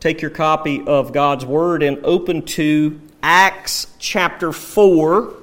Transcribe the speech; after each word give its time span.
take 0.00 0.22
your 0.22 0.30
copy 0.30 0.82
of 0.86 1.12
God's 1.12 1.44
Word 1.44 1.82
and 1.82 2.04
open 2.04 2.42
to 2.42 3.00
Acts 3.22 3.88
chapter 3.98 4.52
4. 4.52 5.34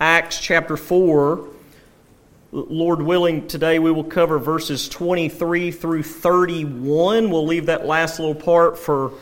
Acts 0.00 0.40
chapter 0.40 0.76
4. 0.76 1.48
Lord 2.50 3.00
willing, 3.00 3.46
today 3.46 3.78
we 3.78 3.92
will 3.92 4.04
cover 4.04 4.38
verses 4.38 4.88
23 4.88 5.70
through 5.70 6.02
31. 6.02 7.30
We'll 7.30 7.46
leave 7.46 7.66
that 7.66 7.86
last 7.86 8.18
little 8.18 8.34
part 8.34 8.76
for 8.76 9.12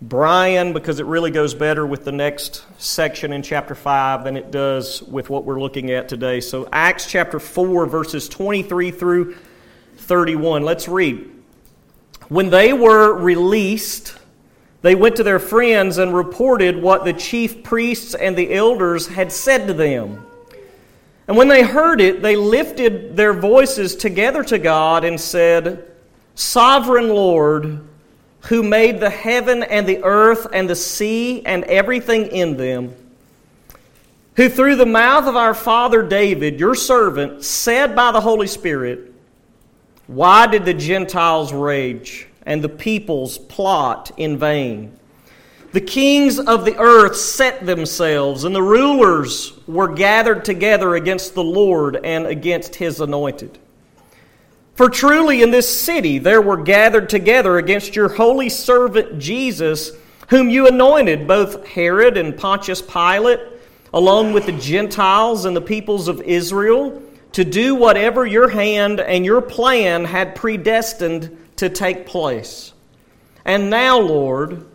Brian 0.00 0.72
because 0.72 1.00
it 1.00 1.06
really 1.06 1.32
goes 1.32 1.54
better 1.54 1.84
with 1.84 2.04
the 2.04 2.12
next 2.12 2.64
section 2.78 3.32
in 3.32 3.42
chapter 3.42 3.74
5 3.74 4.22
than 4.24 4.36
it 4.36 4.52
does 4.52 5.02
with 5.02 5.28
what 5.28 5.44
we're 5.44 5.60
looking 5.60 5.90
at 5.90 6.08
today. 6.08 6.40
So, 6.40 6.68
Acts 6.72 7.06
chapter 7.06 7.40
4, 7.40 7.86
verses 7.86 8.28
23 8.28 8.92
through 8.92 9.36
31. 9.96 10.62
Let's 10.62 10.86
read. 10.86 11.31
When 12.28 12.50
they 12.50 12.72
were 12.72 13.14
released, 13.14 14.16
they 14.82 14.94
went 14.94 15.16
to 15.16 15.22
their 15.22 15.38
friends 15.38 15.98
and 15.98 16.14
reported 16.14 16.80
what 16.80 17.04
the 17.04 17.12
chief 17.12 17.62
priests 17.62 18.14
and 18.14 18.36
the 18.36 18.52
elders 18.52 19.06
had 19.06 19.32
said 19.32 19.66
to 19.68 19.72
them. 19.72 20.26
And 21.28 21.36
when 21.36 21.48
they 21.48 21.62
heard 21.62 22.00
it, 22.00 22.20
they 22.20 22.34
lifted 22.34 23.16
their 23.16 23.32
voices 23.32 23.94
together 23.94 24.42
to 24.44 24.58
God 24.58 25.04
and 25.04 25.20
said, 25.20 25.88
Sovereign 26.34 27.10
Lord, 27.10 27.86
who 28.42 28.62
made 28.62 28.98
the 28.98 29.10
heaven 29.10 29.62
and 29.62 29.86
the 29.86 30.02
earth 30.02 30.48
and 30.52 30.68
the 30.68 30.74
sea 30.74 31.44
and 31.46 31.62
everything 31.64 32.26
in 32.26 32.56
them, 32.56 32.94
who 34.34 34.48
through 34.48 34.76
the 34.76 34.86
mouth 34.86 35.26
of 35.26 35.36
our 35.36 35.54
father 35.54 36.02
David, 36.02 36.58
your 36.58 36.74
servant, 36.74 37.44
said 37.44 37.94
by 37.94 38.10
the 38.10 38.20
Holy 38.20 38.48
Spirit, 38.48 39.11
Why 40.12 40.46
did 40.46 40.66
the 40.66 40.74
Gentiles 40.74 41.54
rage 41.54 42.26
and 42.44 42.62
the 42.62 42.68
peoples 42.68 43.38
plot 43.38 44.10
in 44.18 44.36
vain? 44.36 44.98
The 45.72 45.80
kings 45.80 46.38
of 46.38 46.66
the 46.66 46.76
earth 46.76 47.16
set 47.16 47.64
themselves, 47.64 48.44
and 48.44 48.54
the 48.54 48.62
rulers 48.62 49.54
were 49.66 49.88
gathered 49.88 50.44
together 50.44 50.96
against 50.96 51.32
the 51.32 51.42
Lord 51.42 51.96
and 52.04 52.26
against 52.26 52.74
his 52.74 53.00
anointed. 53.00 53.58
For 54.74 54.90
truly 54.90 55.40
in 55.40 55.50
this 55.50 55.80
city 55.80 56.18
there 56.18 56.42
were 56.42 56.58
gathered 56.58 57.08
together 57.08 57.56
against 57.56 57.96
your 57.96 58.10
holy 58.10 58.50
servant 58.50 59.18
Jesus, 59.18 59.92
whom 60.28 60.50
you 60.50 60.68
anointed, 60.68 61.26
both 61.26 61.66
Herod 61.66 62.18
and 62.18 62.36
Pontius 62.36 62.82
Pilate, 62.82 63.40
along 63.94 64.34
with 64.34 64.44
the 64.44 64.52
Gentiles 64.52 65.46
and 65.46 65.56
the 65.56 65.62
peoples 65.62 66.06
of 66.06 66.20
Israel, 66.20 67.02
to 67.32 67.44
do 67.44 67.74
whatever 67.74 68.26
your 68.26 68.48
hand 68.48 69.00
and 69.00 69.24
your 69.24 69.40
plan 69.40 70.04
had 70.04 70.34
predestined 70.34 71.36
to 71.56 71.68
take 71.68 72.06
place. 72.06 72.72
And 73.44 73.70
now, 73.70 73.98
Lord, 73.98 74.66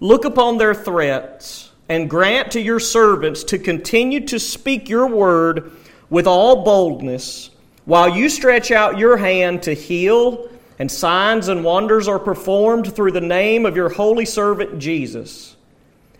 look 0.00 0.24
upon 0.24 0.58
their 0.58 0.74
threats 0.74 1.70
and 1.88 2.08
grant 2.08 2.52
to 2.52 2.60
your 2.60 2.80
servants 2.80 3.44
to 3.44 3.58
continue 3.58 4.20
to 4.26 4.38
speak 4.38 4.88
your 4.88 5.06
word 5.06 5.72
with 6.08 6.26
all 6.26 6.64
boldness 6.64 7.50
while 7.84 8.08
you 8.08 8.28
stretch 8.28 8.70
out 8.70 8.98
your 8.98 9.16
hand 9.16 9.62
to 9.64 9.74
heal, 9.74 10.48
and 10.78 10.90
signs 10.90 11.48
and 11.48 11.62
wonders 11.62 12.08
are 12.08 12.18
performed 12.18 12.94
through 12.94 13.12
the 13.12 13.20
name 13.20 13.66
of 13.66 13.76
your 13.76 13.90
holy 13.90 14.24
servant 14.24 14.78
Jesus. 14.78 15.54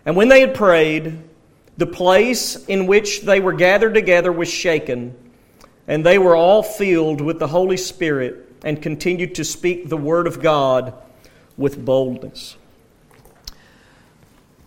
And 0.05 0.15
when 0.15 0.29
they 0.29 0.41
had 0.41 0.55
prayed, 0.55 1.23
the 1.77 1.87
place 1.87 2.57
in 2.67 2.87
which 2.87 3.23
they 3.23 3.41
were 3.41 3.55
gathered 3.55 3.95
together 3.95 4.31
was 4.31 4.49
shaken, 4.49 5.17
and 5.87 6.05
they 6.05 6.19
were 6.19 6.37
all 6.37 6.63
filled 6.63 7.21
with 7.21 7.39
the 7.39 7.49
Holy 7.49 7.77
Spirit 7.77 8.53
and 8.65 8.81
continued 8.81 9.35
to 9.37 9.45
speak 9.45 9.89
the 9.89 9.97
word 9.97 10.27
of 10.27 10.41
God 10.41 10.95
with 11.57 11.85
boldness. 11.85 12.57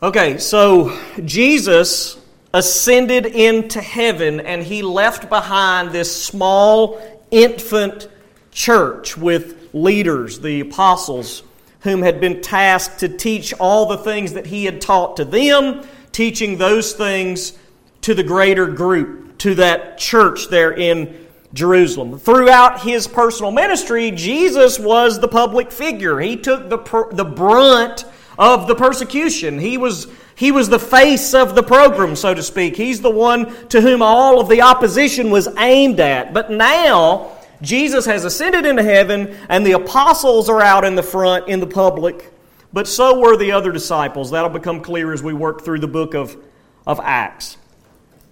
Okay, 0.01 0.37
so 0.37 0.95
Jesus 1.25 2.19
ascended 2.53 3.25
into 3.25 3.81
heaven 3.81 4.39
and 4.39 4.63
he 4.63 4.81
left 4.81 5.27
behind 5.27 5.91
this 5.91 6.23
small 6.23 7.01
infant 7.31 8.07
church 8.51 9.17
with 9.17 9.69
leaders, 9.73 10.39
the 10.39 10.59
apostles, 10.59 11.43
whom 11.81 12.01
had 12.01 12.19
been 12.19 12.41
tasked 12.41 12.99
to 12.99 13.09
teach 13.09 13.53
all 13.55 13.87
the 13.87 13.97
things 13.97 14.33
that 14.33 14.45
he 14.45 14.65
had 14.65 14.81
taught 14.81 15.17
to 15.17 15.25
them, 15.25 15.85
teaching 16.11 16.57
those 16.57 16.93
things 16.93 17.57
to 18.01 18.13
the 18.13 18.23
greater 18.23 18.67
group, 18.67 19.26
to 19.39 19.55
that 19.55 19.97
church 19.97 20.49
there 20.49 20.71
in 20.71 21.27
Jerusalem. 21.53 22.19
Throughout 22.19 22.81
his 22.81 23.07
personal 23.07 23.51
ministry, 23.51 24.11
Jesus 24.11 24.79
was 24.79 25.19
the 25.19 25.27
public 25.27 25.71
figure. 25.71 26.19
He 26.19 26.37
took 26.37 26.69
the, 26.69 27.07
the 27.11 27.25
brunt 27.25 28.05
of 28.37 28.67
the 28.67 28.75
persecution. 28.75 29.59
He 29.59 29.77
was 29.77 30.07
he 30.35 30.51
was 30.51 30.69
the 30.69 30.77
face 30.77 31.33
of 31.33 31.55
the 31.55 31.63
program, 31.63 32.15
so 32.15 32.35
to 32.35 32.43
speak. 32.43 32.77
He's 32.77 33.01
the 33.01 33.09
one 33.09 33.67
to 33.69 33.81
whom 33.81 34.03
all 34.03 34.39
of 34.39 34.49
the 34.49 34.61
opposition 34.61 35.31
was 35.31 35.47
aimed 35.57 35.99
at. 35.99 36.31
But 36.31 36.51
now, 36.51 37.31
Jesus 37.63 38.05
has 38.05 38.23
ascended 38.23 38.63
into 38.63 38.83
heaven, 38.83 39.35
and 39.49 39.65
the 39.65 39.71
apostles 39.71 40.47
are 40.47 40.61
out 40.61 40.85
in 40.85 40.93
the 40.93 41.01
front 41.01 41.47
in 41.47 41.59
the 41.59 41.65
public, 41.65 42.31
but 42.71 42.87
so 42.87 43.19
were 43.19 43.35
the 43.35 43.51
other 43.51 43.71
disciples. 43.71 44.29
That'll 44.29 44.51
become 44.51 44.81
clear 44.81 45.11
as 45.11 45.23
we 45.23 45.33
work 45.33 45.63
through 45.63 45.79
the 45.79 45.87
book 45.87 46.13
of, 46.13 46.37
of 46.85 46.99
Acts. 47.01 47.57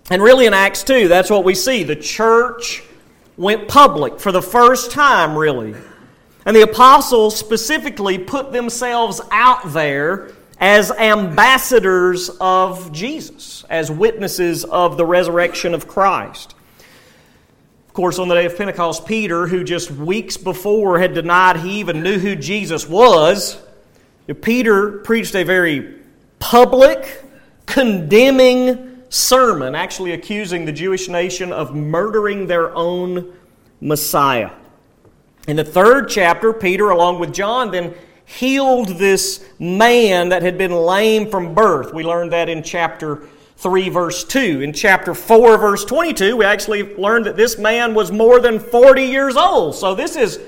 And 0.10 0.22
really, 0.22 0.46
in 0.46 0.54
Acts 0.54 0.84
2, 0.84 1.08
that's 1.08 1.30
what 1.30 1.44
we 1.44 1.56
see. 1.56 1.84
The 1.84 1.96
church 1.96 2.84
went 3.38 3.68
public 3.68 4.20
for 4.20 4.32
the 4.32 4.42
first 4.42 4.92
time, 4.92 5.36
really. 5.36 5.76
And 6.46 6.56
the 6.56 6.62
apostles 6.62 7.36
specifically 7.36 8.20
put 8.20 8.52
themselves 8.52 9.20
out 9.32 9.74
there 9.74 10.32
as 10.60 10.92
ambassadors 10.92 12.30
of 12.40 12.92
Jesus, 12.92 13.66
as 13.70 13.90
witnesses 13.90 14.64
of 14.64 14.96
the 14.96 15.06
resurrection 15.06 15.74
of 15.74 15.88
Christ. 15.88 16.54
Of 17.88 17.94
course, 17.94 18.20
on 18.20 18.28
the 18.28 18.36
day 18.36 18.46
of 18.46 18.56
Pentecost, 18.56 19.06
Peter, 19.08 19.48
who 19.48 19.64
just 19.64 19.90
weeks 19.90 20.38
before 20.38 21.00
had 21.00 21.16
denied 21.16 21.58
he 21.58 21.80
even 21.80 22.04
knew 22.04 22.20
who 22.20 22.36
Jesus 22.36 22.88
was, 22.88 23.58
Peter 24.42 25.00
preached 25.00 25.36
a 25.36 25.44
very 25.44 25.96
public, 26.40 27.24
condemning 27.66 28.94
sermon, 29.10 29.76
actually 29.76 30.14
accusing 30.14 30.66
the 30.66 30.72
Jewish 30.72 31.08
nation 31.10 31.52
of 31.52 31.76
murdering 31.76 32.48
their 32.48 32.74
own 32.76 33.34
Messiah. 33.82 34.52
In 35.48 35.58
the 35.58 35.64
third 35.64 36.10
chapter, 36.10 36.52
Peter, 36.52 36.90
along 36.90 37.20
with 37.20 37.34
John, 37.34 37.72
then 37.72 37.94
healed 38.26 38.90
this 38.90 39.46
man 39.60 40.30
that 40.30 40.42
had 40.42 40.58
been 40.58 40.72
lame 40.72 41.30
from 41.30 41.54
birth. 41.54 41.94
We 41.94 42.04
learned 42.04 42.34
that 42.34 42.50
in 42.50 42.64
chapter 42.64 43.28
3, 43.58 43.90
verse 43.90 44.24
2. 44.24 44.62
In 44.62 44.74
chapter 44.74 45.14
4, 45.14 45.58
verse 45.58 45.86
22, 45.86 46.36
we 46.38 46.46
actually 46.46 46.96
learned 46.96 47.26
that 47.26 47.38
this 47.38 47.58
man 47.58 47.94
was 47.94 48.12
more 48.12 48.40
than 48.40 48.60
40 48.60 49.04
years 49.04 49.38
old. 49.38 49.76
So 49.76 49.96
this 49.96 50.16
is, 50.16 50.40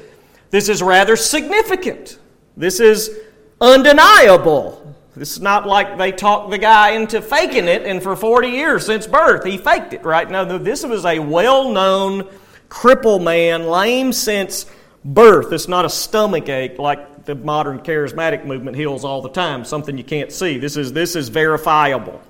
this 0.50 0.68
is 0.68 0.82
rather 0.82 1.16
significant. 1.16 2.18
This 2.58 2.80
is 2.80 3.20
undeniable. 3.62 4.87
This 5.18 5.32
is 5.32 5.42
not 5.42 5.66
like 5.66 5.98
they 5.98 6.12
talked 6.12 6.52
the 6.52 6.58
guy 6.58 6.92
into 6.92 7.22
faking 7.22 7.68
it, 7.68 7.84
and 7.84 8.02
for 8.04 8.16
40 8.16 8.50
years 8.50 8.86
since 8.86 9.08
birth, 9.08 9.44
he 9.44 9.58
faked 9.58 9.94
it, 9.94 10.04
right? 10.04 10.30
No, 10.30 10.58
this 10.58 10.86
was 10.86 11.06
a 11.06 11.20
well 11.20 11.72
known 11.72 12.30
cripple 12.70 13.22
man, 13.22 13.68
lame 13.68 14.14
since 14.14 14.66
birth. 15.04 15.52
It's 15.52 15.68
not 15.68 15.86
a 15.86 15.90
stomach 15.90 16.50
ache 16.50 16.78
like 16.78 17.26
the 17.26 17.36
modern 17.36 17.80
charismatic 17.80 18.46
movement 18.46 18.78
heals 18.78 19.04
all 19.04 19.22
the 19.22 19.30
time, 19.30 19.66
something 19.66 19.98
you 19.98 20.04
can't 20.04 20.32
see. 20.32 20.58
This 20.58 20.78
is, 20.78 20.94
this 20.94 21.16
is 21.16 21.30
verifiable. 21.30 22.22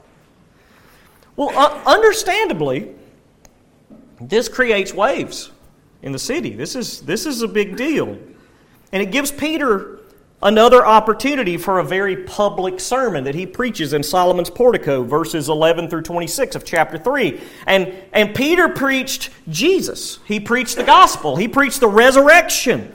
Well, 1.35 1.51
uh, 1.55 1.83
understandably, 1.85 2.95
this 4.19 4.49
creates 4.49 4.93
waves 4.93 5.51
in 6.01 6.11
the 6.11 6.19
city. 6.19 6.51
This 6.51 6.75
is, 6.75 7.01
this 7.01 7.25
is 7.25 7.41
a 7.41 7.47
big 7.47 7.75
deal. 7.75 8.17
And 8.91 9.03
it 9.03 9.11
gives 9.11 9.31
Peter 9.31 9.96
another 10.41 10.85
opportunity 10.85 11.57
for 11.57 11.79
a 11.79 11.83
very 11.83 12.15
public 12.15 12.79
sermon 12.79 13.23
that 13.23 13.35
he 13.35 13.45
preaches 13.45 13.93
in 13.93 14.03
Solomon's 14.03 14.49
portico, 14.49 15.03
verses 15.03 15.49
11 15.49 15.89
through 15.89 16.03
26 16.03 16.55
of 16.55 16.63
chapter 16.63 16.97
3. 16.97 17.41
And, 17.65 17.93
and 18.13 18.35
Peter 18.35 18.69
preached 18.69 19.29
Jesus, 19.49 20.19
he 20.25 20.39
preached 20.39 20.75
the 20.75 20.83
gospel, 20.83 21.35
he 21.35 21.47
preached 21.47 21.79
the 21.79 21.87
resurrection. 21.87 22.93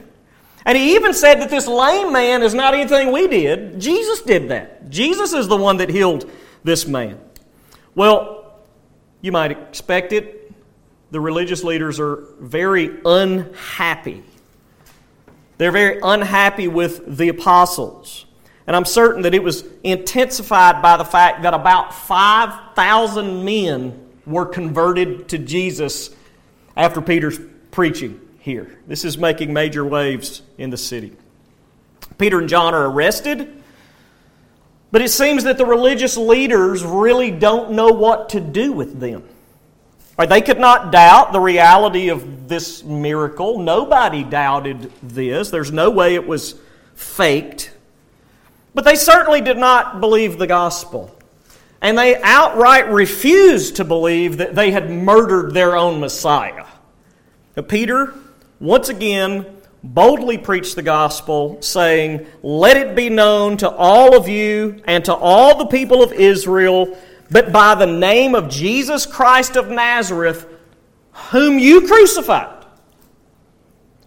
And 0.65 0.79
he 0.79 0.95
even 0.95 1.13
said 1.13 1.41
that 1.41 1.51
this 1.51 1.67
lame 1.67 2.13
man 2.13 2.43
is 2.43 2.55
not 2.55 2.73
anything 2.73 3.11
we 3.11 3.27
did. 3.27 3.81
Jesus 3.81 4.23
did 4.23 4.49
that. 4.51 4.91
Jesus 4.91 5.33
is 5.33 5.49
the 5.49 5.57
one 5.57 5.79
that 5.79 5.89
healed 5.89 6.31
this 6.63 6.87
man. 6.87 7.19
Well, 7.97 8.61
you 9.21 9.33
might 9.33 9.51
expect 9.51 10.13
it. 10.13 10.53
The 11.11 11.21
religious 11.21 11.65
leaders 11.65 11.99
are 11.99 12.25
very 12.39 13.01
unhappy. 13.05 14.23
They're 15.63 15.71
very 15.71 16.01
unhappy 16.03 16.67
with 16.67 17.17
the 17.19 17.29
apostles. 17.29 18.27
And 18.67 18.75
I'm 18.75 18.85
certain 18.85 19.23
that 19.23 19.33
it 19.33 19.45
was 19.45 19.63
intensified 19.85 20.83
by 20.83 20.97
the 20.97 21.05
fact 21.05 21.45
that 21.45 21.55
about 21.55 21.95
5,000 21.95 23.45
men 23.45 24.09
were 24.27 24.45
converted 24.45 25.29
to 25.29 25.39
Jesus 25.39 26.11
after 26.77 27.01
Peter's 27.01 27.39
preaching 27.71 28.21
here. 28.41 28.77
This 28.89 29.05
is 29.05 29.17
making 29.17 29.53
major 29.53 29.85
waves 29.85 30.43
in 30.59 30.71
the 30.71 30.77
city. 30.77 31.13
Peter 32.19 32.41
and 32.41 32.49
John 32.49 32.75
are 32.75 32.91
arrested. 32.91 33.63
But 34.91 35.01
it 35.01 35.11
seems 35.11 35.45
that 35.45 35.59
the 35.59 35.65
religious 35.65 36.17
leaders 36.17 36.83
really 36.83 37.31
don't 37.31 37.71
know 37.71 37.93
what 37.93 38.31
to 38.31 38.41
do 38.41 38.73
with 38.73 38.99
them. 38.99 39.23
Right, 40.19 40.29
they 40.29 40.43
could 40.43 40.59
not 40.59 40.93
doubt 40.93 41.33
the 41.33 41.41
reality 41.41 42.11
of 42.11 42.49
this 42.49 42.85
miracle. 42.85 43.59
Nobody 43.59 44.23
doubted 44.23 44.93
this. 45.03 45.51
There's 45.51 45.73
no 45.73 45.91
way 45.91 46.15
it 46.15 46.27
was 46.27 46.55
faked. 46.95 47.73
But 48.75 48.85
they 48.85 48.95
certainly 48.95 49.41
did 49.41 49.57
not 49.57 50.01
believe 50.01 50.39
the 50.39 50.47
gospel. 50.47 51.17
And 51.81 51.97
they 51.97 52.21
outright 52.23 52.91
refused 52.91 53.77
to 53.77 53.85
believe 53.85 54.37
that 54.37 54.55
they 54.55 54.71
had 54.71 54.91
murdered 54.91 55.55
their 55.55 55.77
own 55.77 55.99
Messiah. 55.99 56.67
Now, 57.57 57.63
Peter, 57.63 58.15
once 58.61 58.89
again, 58.89 59.47
boldly 59.83 60.39
preached 60.39 60.77
the 60.77 60.83
gospel, 60.83 61.61
saying, 61.61 62.27
Let 62.43 62.77
it 62.77 62.95
be 62.95 63.09
known 63.09 63.57
to 63.59 63.71
all 63.71 64.17
of 64.17 64.29
you 64.29 64.81
and 64.87 65.05
to 65.07 65.15
all 65.15 65.59
the 65.59 65.67
people 65.67 66.03
of 66.03 66.13
Israel 66.13 66.97
that 67.33 67.53
by 67.53 67.75
the 67.75 67.87
name 67.87 68.35
of 68.35 68.49
Jesus 68.49 69.05
Christ 69.07 69.57
of 69.57 69.69
Nazareth, 69.69 70.47
whom 71.31 71.59
you 71.59 71.87
crucified, 71.87 72.65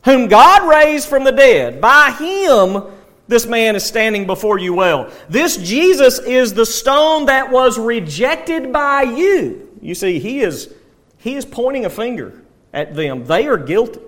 whom 0.03 0.27
God 0.27 0.69
raised 0.69 1.07
from 1.07 1.23
the 1.23 1.31
dead, 1.31 1.81
by 1.81 2.11
him 2.11 2.83
this 3.27 3.45
man 3.47 3.75
is 3.75 3.83
standing 3.83 4.27
before 4.27 4.59
you 4.59 4.73
well. 4.73 5.11
This 5.29 5.57
Jesus 5.57 6.19
is 6.19 6.53
the 6.53 6.65
stone 6.65 7.25
that 7.25 7.51
was 7.51 7.79
rejected 7.79 8.71
by 8.71 9.01
you. 9.01 9.67
You 9.81 9.95
see, 9.95 10.19
he 10.19 10.41
is, 10.41 10.73
he 11.17 11.35
is 11.35 11.45
pointing 11.45 11.85
a 11.85 11.89
finger 11.89 12.43
at 12.73 12.95
them. 12.95 13.25
They 13.25 13.47
are 13.47 13.57
guilty. 13.57 13.99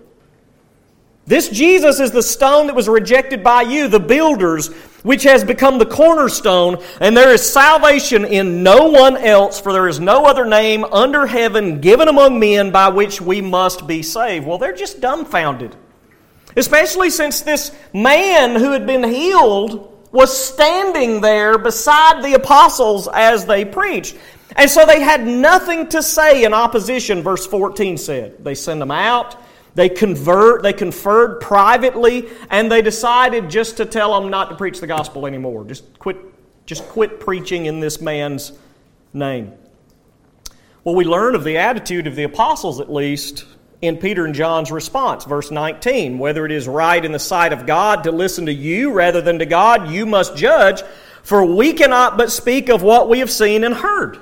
This 1.28 1.50
Jesus 1.50 2.00
is 2.00 2.12
the 2.12 2.24
stone 2.24 2.68
that 2.68 2.76
was 2.76 2.88
rejected 2.88 3.44
by 3.44 3.64
you, 3.64 3.90
the 3.90 4.00
builders, 4.00 4.70
which 5.04 5.24
has 5.24 5.44
become 5.44 5.78
the 5.78 5.86
cornerstone, 5.86 6.82
and 7.02 7.16
there 7.16 7.34
is 7.34 7.42
salvation 7.42 8.24
in 8.24 8.64
no 8.64 8.86
one 8.86 9.18
else, 9.18 9.60
for 9.60 9.74
there 9.74 9.90
is 9.90 10.00
no 10.00 10.26
other 10.26 10.46
name 10.46 10.86
under 10.86 11.28
heaven 11.28 11.82
given 11.82 12.08
among 12.08 12.40
men 12.40 12.72
by 12.72 12.88
which 12.88 13.20
we 13.20 13.42
must 13.42 13.86
be 13.86 14.02
saved. 14.02 14.48
Well, 14.48 14.58
they're 14.58 14.74
just 14.74 15.02
dumbfounded. 15.02 15.76
Especially 16.56 17.10
since 17.10 17.42
this 17.42 17.76
man 17.94 18.56
who 18.56 18.72
had 18.72 18.88
been 18.88 19.04
healed 19.04 20.10
was 20.14 20.36
standing 20.36 21.20
there 21.20 21.58
beside 21.58 22.24
the 22.24 22.36
apostles 22.36 23.10
as 23.14 23.46
they 23.46 23.66
preached. 23.66 24.16
And 24.56 24.72
so 24.72 24.86
they 24.86 25.02
had 25.02 25.28
nothing 25.28 25.90
to 25.90 26.02
say 26.02 26.46
in 26.46 26.54
opposition, 26.54 27.22
verse 27.22 27.46
14 27.46 27.98
said. 27.98 28.44
They 28.44 28.56
send 28.56 28.82
them 28.82 28.92
out. 28.92 29.36
They 29.78 29.90
convert, 29.90 30.64
they 30.64 30.74
conferred 30.74 31.40
privately, 31.40 32.28
and 32.50 32.72
they 32.72 32.82
decided 32.82 33.48
just 33.48 33.78
to 33.78 33.86
tell 33.86 34.20
them 34.20 34.32
not 34.32 34.50
to 34.50 34.56
preach 34.56 34.80
the 34.80 34.88
gospel 34.88 35.28
anymore. 35.28 35.66
Just 35.66 36.00
quit, 36.00 36.18
just 36.66 36.84
quit 36.86 37.20
preaching 37.20 37.68
in 37.68 37.80
this 37.80 38.02
man's 38.02 38.54
name. 39.14 39.54
Well, 40.84 40.96
we 40.96 41.06
learn 41.06 41.36
of 41.36 41.44
the 41.44 41.60
attitude 41.60 42.08
of 42.08 42.16
the 42.16 42.24
apostles, 42.24 42.80
at 42.80 42.92
least, 42.92 43.46
in 43.80 43.98
Peter 43.98 44.26
and 44.26 44.34
John's 44.34 44.72
response, 44.72 45.26
verse 45.26 45.52
19. 45.52 46.18
Whether 46.18 46.48
it 46.48 46.52
is 46.52 46.68
right 46.68 47.06
in 47.06 47.12
the 47.12 47.20
sight 47.20 47.54
of 47.54 47.68
God 47.68 48.06
to 48.06 48.12
listen 48.12 48.48
to 48.48 48.54
you 48.54 48.92
rather 48.92 49.22
than 49.22 49.38
to 49.38 49.46
God, 49.46 49.92
you 49.92 50.08
must 50.08 50.36
judge, 50.36 50.82
for 51.22 51.46
we 51.46 51.74
cannot 51.74 52.18
but 52.18 52.32
speak 52.32 52.70
of 52.70 52.82
what 52.82 53.10
we 53.10 53.20
have 53.20 53.30
seen 53.30 53.64
and 53.64 53.76
heard. 53.76 54.18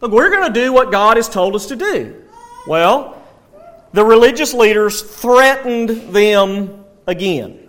Look, 0.00 0.12
we're 0.12 0.30
going 0.30 0.50
to 0.50 0.60
do 0.60 0.72
what 0.72 0.90
God 0.90 1.18
has 1.18 1.28
told 1.28 1.56
us 1.56 1.66
to 1.66 1.76
do. 1.76 2.22
Well, 2.66 3.21
the 3.92 4.04
religious 4.04 4.54
leaders 4.54 5.02
threatened 5.02 5.88
them 6.14 6.84
again. 7.06 7.68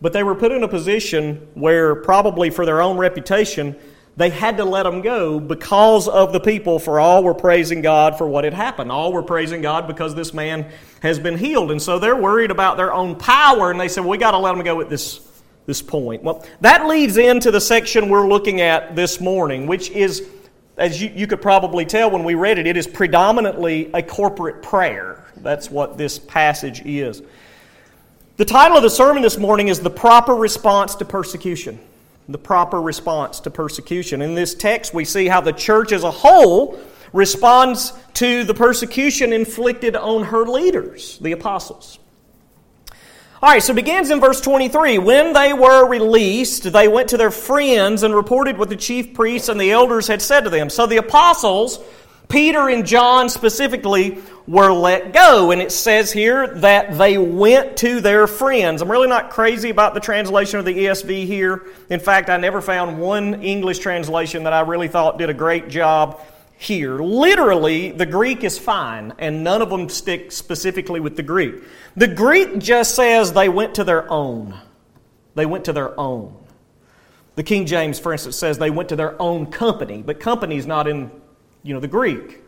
But 0.00 0.12
they 0.12 0.22
were 0.22 0.34
put 0.34 0.52
in 0.52 0.62
a 0.62 0.68
position 0.68 1.48
where, 1.54 1.96
probably 1.96 2.50
for 2.50 2.64
their 2.64 2.80
own 2.80 2.96
reputation, 2.98 3.76
they 4.16 4.30
had 4.30 4.56
to 4.56 4.64
let 4.64 4.82
them 4.82 5.00
go 5.00 5.38
because 5.38 6.08
of 6.08 6.32
the 6.32 6.40
people, 6.40 6.78
for 6.78 6.98
all 6.98 7.22
were 7.22 7.34
praising 7.34 7.82
God 7.82 8.18
for 8.18 8.26
what 8.26 8.44
had 8.44 8.54
happened. 8.54 8.90
All 8.90 9.12
were 9.12 9.22
praising 9.22 9.60
God 9.60 9.86
because 9.86 10.14
this 10.14 10.34
man 10.34 10.70
has 11.02 11.18
been 11.18 11.36
healed. 11.36 11.70
And 11.70 11.80
so 11.80 11.98
they're 11.98 12.16
worried 12.16 12.50
about 12.50 12.76
their 12.76 12.92
own 12.92 13.16
power, 13.16 13.70
and 13.70 13.80
they 13.80 13.88
said, 13.88 14.00
well, 14.00 14.10
we 14.10 14.18
got 14.18 14.32
to 14.32 14.38
let 14.38 14.54
them 14.54 14.64
go 14.64 14.80
at 14.80 14.88
this, 14.88 15.20
this 15.66 15.82
point. 15.82 16.22
Well, 16.22 16.44
that 16.62 16.86
leads 16.86 17.16
into 17.16 17.50
the 17.50 17.60
section 17.60 18.08
we're 18.08 18.28
looking 18.28 18.60
at 18.60 18.96
this 18.96 19.20
morning, 19.20 19.66
which 19.66 19.90
is 19.90 20.28
as 20.78 21.02
you, 21.02 21.10
you, 21.14 21.26
could 21.26 21.42
probably 21.42 21.84
tell 21.84 22.10
when 22.10 22.24
we 22.24 22.34
read 22.34 22.58
it, 22.58 22.66
it 22.66 22.76
is 22.76 22.86
predominantly 22.86 23.90
a 23.92 24.02
corporate 24.02 24.62
prayer. 24.62 25.24
That's 25.38 25.70
what 25.70 25.98
this 25.98 26.18
passage 26.18 26.82
is. 26.84 27.22
The 28.36 28.44
title 28.44 28.76
of 28.76 28.82
the 28.84 28.90
sermon 28.90 29.22
this 29.22 29.36
morning 29.36 29.68
is 29.68 29.80
The 29.80 29.90
Proper 29.90 30.34
Response 30.34 30.94
to 30.96 31.04
Persecution. 31.04 31.78
The 32.28 32.38
proper 32.38 32.80
response 32.80 33.40
to 33.40 33.50
persecution. 33.50 34.20
In 34.20 34.34
this 34.34 34.54
text, 34.54 34.92
we 34.92 35.04
see 35.04 35.28
how 35.28 35.40
the 35.40 35.52
church 35.52 35.92
as 35.92 36.04
a 36.04 36.10
whole 36.10 36.78
responds 37.12 37.94
to 38.14 38.44
the 38.44 38.52
persecution 38.54 39.32
inflicted 39.32 39.96
on 39.96 40.24
her 40.24 40.44
leaders, 40.44 41.18
the 41.20 41.32
apostles. 41.32 41.98
All 43.40 43.48
right, 43.48 43.62
so 43.62 43.72
it 43.72 43.76
begins 43.76 44.10
in 44.10 44.18
verse 44.18 44.40
23. 44.40 44.98
When 44.98 45.32
they 45.32 45.52
were 45.52 45.88
released, 45.88 46.72
they 46.72 46.88
went 46.88 47.10
to 47.10 47.16
their 47.16 47.30
friends 47.30 48.02
and 48.02 48.12
reported 48.12 48.58
what 48.58 48.68
the 48.68 48.74
chief 48.74 49.14
priests 49.14 49.48
and 49.48 49.60
the 49.60 49.70
elders 49.70 50.08
had 50.08 50.20
said 50.20 50.40
to 50.40 50.50
them. 50.50 50.68
So 50.68 50.88
the 50.88 50.96
apostles, 50.96 51.78
Peter 52.28 52.68
and 52.68 52.84
John 52.84 53.28
specifically, 53.28 54.18
were 54.48 54.72
let 54.72 55.12
go. 55.12 55.52
And 55.52 55.62
it 55.62 55.70
says 55.70 56.10
here 56.10 56.48
that 56.56 56.98
they 56.98 57.16
went 57.16 57.76
to 57.76 58.00
their 58.00 58.26
friends. 58.26 58.82
I'm 58.82 58.90
really 58.90 59.06
not 59.06 59.30
crazy 59.30 59.70
about 59.70 59.94
the 59.94 60.00
translation 60.00 60.58
of 60.58 60.64
the 60.64 60.76
ESV 60.76 61.24
here. 61.24 61.64
In 61.90 62.00
fact, 62.00 62.30
I 62.30 62.38
never 62.38 62.60
found 62.60 62.98
one 62.98 63.40
English 63.44 63.78
translation 63.78 64.42
that 64.44 64.52
I 64.52 64.62
really 64.62 64.88
thought 64.88 65.16
did 65.16 65.30
a 65.30 65.34
great 65.34 65.68
job 65.68 66.20
here. 66.58 66.98
Literally, 66.98 67.92
the 67.92 68.04
Greek 68.04 68.42
is 68.42 68.58
fine, 68.58 69.14
and 69.18 69.44
none 69.44 69.62
of 69.62 69.70
them 69.70 69.88
stick 69.88 70.32
specifically 70.32 70.98
with 70.98 71.16
the 71.16 71.22
Greek. 71.22 71.54
The 71.96 72.08
Greek 72.08 72.58
just 72.58 72.96
says 72.96 73.32
they 73.32 73.48
went 73.48 73.76
to 73.76 73.84
their 73.84 74.10
own. 74.10 74.58
They 75.36 75.46
went 75.46 75.64
to 75.66 75.72
their 75.72 75.98
own. 75.98 76.36
The 77.36 77.44
King 77.44 77.64
James, 77.64 78.00
for 78.00 78.12
instance, 78.12 78.36
says 78.36 78.58
they 78.58 78.70
went 78.70 78.88
to 78.88 78.96
their 78.96 79.20
own 79.22 79.46
company, 79.46 80.02
but 80.02 80.18
company 80.18 80.56
is 80.56 80.66
not 80.66 80.88
in, 80.88 81.12
you 81.62 81.72
know, 81.72 81.80
the 81.80 81.86
Greek. 81.86 82.42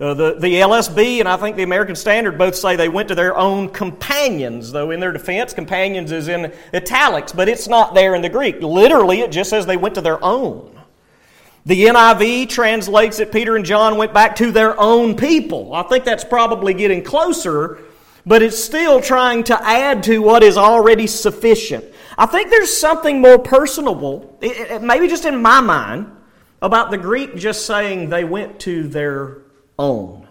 Uh, 0.00 0.14
the, 0.14 0.34
the 0.34 0.54
LSB 0.54 1.18
and 1.18 1.28
I 1.28 1.36
think 1.36 1.56
the 1.56 1.64
American 1.64 1.96
Standard 1.96 2.38
both 2.38 2.54
say 2.54 2.76
they 2.76 2.88
went 2.88 3.08
to 3.08 3.16
their 3.16 3.36
own 3.36 3.68
companions, 3.70 4.70
though 4.70 4.92
in 4.92 5.00
their 5.00 5.10
defense, 5.10 5.52
companions 5.52 6.12
is 6.12 6.28
in 6.28 6.52
italics, 6.72 7.32
but 7.32 7.48
it's 7.48 7.66
not 7.66 7.94
there 7.94 8.14
in 8.14 8.22
the 8.22 8.28
Greek. 8.28 8.62
Literally, 8.62 9.22
it 9.22 9.32
just 9.32 9.50
says 9.50 9.66
they 9.66 9.76
went 9.76 9.96
to 9.96 10.00
their 10.00 10.22
own. 10.22 10.77
The 11.68 11.84
NIV 11.84 12.48
translates 12.48 13.18
that 13.18 13.30
Peter 13.30 13.54
and 13.54 13.62
John 13.62 13.98
went 13.98 14.14
back 14.14 14.36
to 14.36 14.50
their 14.50 14.80
own 14.80 15.14
people. 15.16 15.74
I 15.74 15.82
think 15.82 16.06
that's 16.06 16.24
probably 16.24 16.72
getting 16.72 17.04
closer, 17.04 17.80
but 18.24 18.40
it's 18.40 18.58
still 18.58 19.02
trying 19.02 19.44
to 19.44 19.62
add 19.62 20.02
to 20.04 20.20
what 20.20 20.42
is 20.42 20.56
already 20.56 21.06
sufficient. 21.06 21.84
I 22.16 22.24
think 22.24 22.48
there's 22.48 22.74
something 22.74 23.20
more 23.20 23.38
personable, 23.38 24.38
maybe 24.80 25.08
just 25.08 25.26
in 25.26 25.42
my 25.42 25.60
mind, 25.60 26.10
about 26.62 26.90
the 26.90 26.96
Greek 26.96 27.36
just 27.36 27.66
saying 27.66 28.08
they 28.08 28.24
went 28.24 28.60
to 28.60 28.88
their 28.88 29.42
own. 29.78 30.26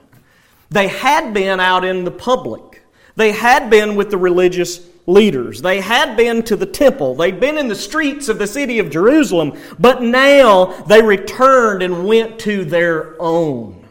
They 0.72 0.88
had 0.88 1.36
been 1.36 1.60
out 1.60 1.86
in 1.86 2.04
the 2.04 2.10
public, 2.10 2.82
they 3.16 3.32
had 3.32 3.70
been 3.70 3.96
with 3.96 4.10
the 4.10 4.18
religious 4.18 4.84
leaders. 5.08 5.62
They 5.62 5.82
had 5.82 6.16
been 6.16 6.44
to 6.44 6.56
the 6.56 6.66
temple, 6.66 7.16
they'd 7.16 7.40
been 7.40 7.58
in 7.58 7.68
the 7.68 7.76
streets 7.76 8.30
of 8.30 8.38
the 8.38 8.46
city 8.46 8.78
of 8.78 8.92
Jerusalem, 8.92 9.58
but 9.80 10.04
now 10.04 10.66
they 10.84 11.02
returned 11.02 11.82
and 11.82 12.06
went 12.06 12.38
to 12.40 12.66
their 12.66 13.20
own. 13.20 13.86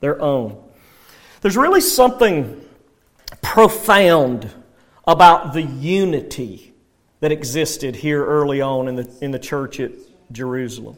Their 0.00 0.20
own. 0.20 0.62
There's 1.42 1.56
really 1.56 1.80
something 1.80 2.66
profound 3.42 4.50
about 5.06 5.52
the 5.52 5.62
unity 5.62 6.74
that 7.20 7.30
existed 7.30 7.94
here 7.94 8.24
early 8.24 8.60
on 8.60 8.88
in 8.88 8.96
the, 8.96 9.10
in 9.20 9.30
the 9.30 9.38
church 9.38 9.78
at 9.78 9.92
Jerusalem. 10.32 10.96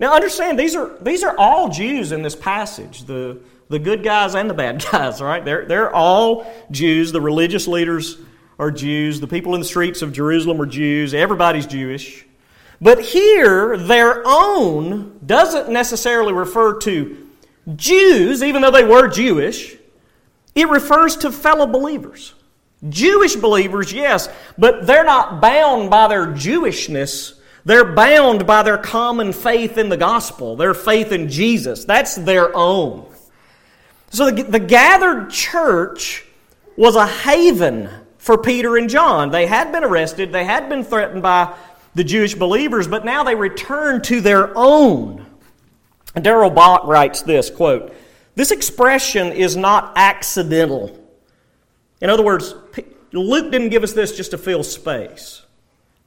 Now 0.00 0.14
understand 0.14 0.58
these 0.58 0.76
are 0.76 0.96
these 1.00 1.24
are 1.24 1.36
all 1.36 1.68
Jews 1.68 2.12
in 2.12 2.22
this 2.22 2.36
passage. 2.36 3.04
The 3.04 3.40
the 3.68 3.78
good 3.78 4.02
guys 4.02 4.34
and 4.34 4.48
the 4.48 4.54
bad 4.54 4.84
guys, 4.92 5.20
right? 5.20 5.44
They're, 5.44 5.66
they're 5.66 5.94
all 5.94 6.52
Jews. 6.70 7.12
The 7.12 7.20
religious 7.20 7.68
leaders 7.68 8.18
are 8.58 8.70
Jews. 8.70 9.20
The 9.20 9.26
people 9.26 9.54
in 9.54 9.60
the 9.60 9.66
streets 9.66 10.02
of 10.02 10.12
Jerusalem 10.12 10.60
are 10.60 10.66
Jews. 10.66 11.14
Everybody's 11.14 11.66
Jewish. 11.66 12.24
But 12.80 13.02
here, 13.02 13.76
their 13.76 14.22
own 14.24 15.20
doesn't 15.24 15.68
necessarily 15.68 16.32
refer 16.32 16.78
to 16.80 17.28
Jews, 17.74 18.42
even 18.42 18.62
though 18.62 18.70
they 18.70 18.84
were 18.84 19.08
Jewish. 19.08 19.76
It 20.54 20.68
refers 20.68 21.16
to 21.18 21.32
fellow 21.32 21.66
believers. 21.66 22.34
Jewish 22.88 23.34
believers, 23.34 23.92
yes, 23.92 24.28
but 24.56 24.86
they're 24.86 25.04
not 25.04 25.40
bound 25.40 25.90
by 25.90 26.06
their 26.06 26.28
Jewishness. 26.28 27.38
They're 27.64 27.92
bound 27.92 28.46
by 28.46 28.62
their 28.62 28.78
common 28.78 29.32
faith 29.32 29.76
in 29.76 29.88
the 29.88 29.96
gospel, 29.96 30.54
their 30.54 30.74
faith 30.74 31.10
in 31.10 31.28
Jesus. 31.28 31.84
That's 31.84 32.14
their 32.14 32.56
own. 32.56 33.06
So 34.10 34.30
the, 34.30 34.42
the 34.42 34.58
gathered 34.58 35.30
church 35.30 36.24
was 36.76 36.96
a 36.96 37.06
haven 37.06 37.88
for 38.18 38.38
Peter 38.38 38.76
and 38.76 38.88
John. 38.88 39.30
They 39.30 39.46
had 39.46 39.72
been 39.72 39.84
arrested, 39.84 40.32
they 40.32 40.44
had 40.44 40.68
been 40.68 40.84
threatened 40.84 41.22
by 41.22 41.54
the 41.94 42.04
Jewish 42.04 42.34
believers, 42.34 42.86
but 42.86 43.04
now 43.04 43.24
they 43.24 43.34
return 43.34 44.02
to 44.02 44.20
their 44.20 44.56
own. 44.56 45.26
Darrell 46.20 46.50
Bock 46.50 46.86
writes 46.86 47.22
this 47.22 47.50
quote, 47.50 47.94
This 48.34 48.50
expression 48.50 49.32
is 49.32 49.56
not 49.56 49.92
accidental. 49.96 50.98
In 52.00 52.10
other 52.10 52.22
words, 52.22 52.54
Luke 53.12 53.50
didn't 53.50 53.70
give 53.70 53.82
us 53.82 53.92
this 53.92 54.16
just 54.16 54.30
to 54.32 54.38
fill 54.38 54.62
space. 54.62 55.42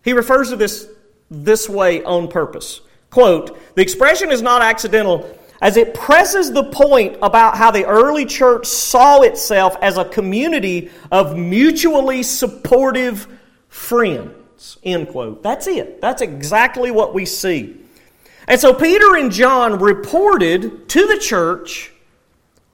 He 0.03 0.13
refers 0.13 0.49
to 0.49 0.55
this 0.55 0.87
this 1.29 1.69
way 1.69 2.03
on 2.03 2.27
purpose. 2.27 2.81
Quote, 3.09 3.75
the 3.75 3.81
expression 3.81 4.31
is 4.31 4.41
not 4.41 4.61
accidental 4.61 5.37
as 5.61 5.77
it 5.77 5.93
presses 5.93 6.51
the 6.51 6.63
point 6.63 7.17
about 7.21 7.55
how 7.55 7.69
the 7.69 7.85
early 7.85 8.25
church 8.25 8.65
saw 8.65 9.21
itself 9.21 9.77
as 9.81 9.97
a 9.97 10.05
community 10.05 10.89
of 11.11 11.37
mutually 11.37 12.23
supportive 12.23 13.27
friends. 13.69 14.77
End 14.83 15.07
quote. 15.09 15.43
That's 15.43 15.67
it. 15.67 16.01
That's 16.01 16.21
exactly 16.21 16.89
what 16.89 17.13
we 17.13 17.25
see. 17.25 17.77
And 18.47 18.59
so 18.59 18.73
Peter 18.73 19.15
and 19.15 19.31
John 19.31 19.79
reported 19.79 20.89
to 20.89 21.07
the 21.07 21.19
church 21.19 21.91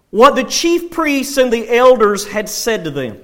what 0.09 0.35
the 0.35 0.45
chief 0.45 0.89
priests 0.89 1.37
and 1.37 1.51
the 1.51 1.69
elders 1.69 2.25
had 2.25 2.47
said 2.47 2.85
to 2.85 2.91
them. 2.91 3.19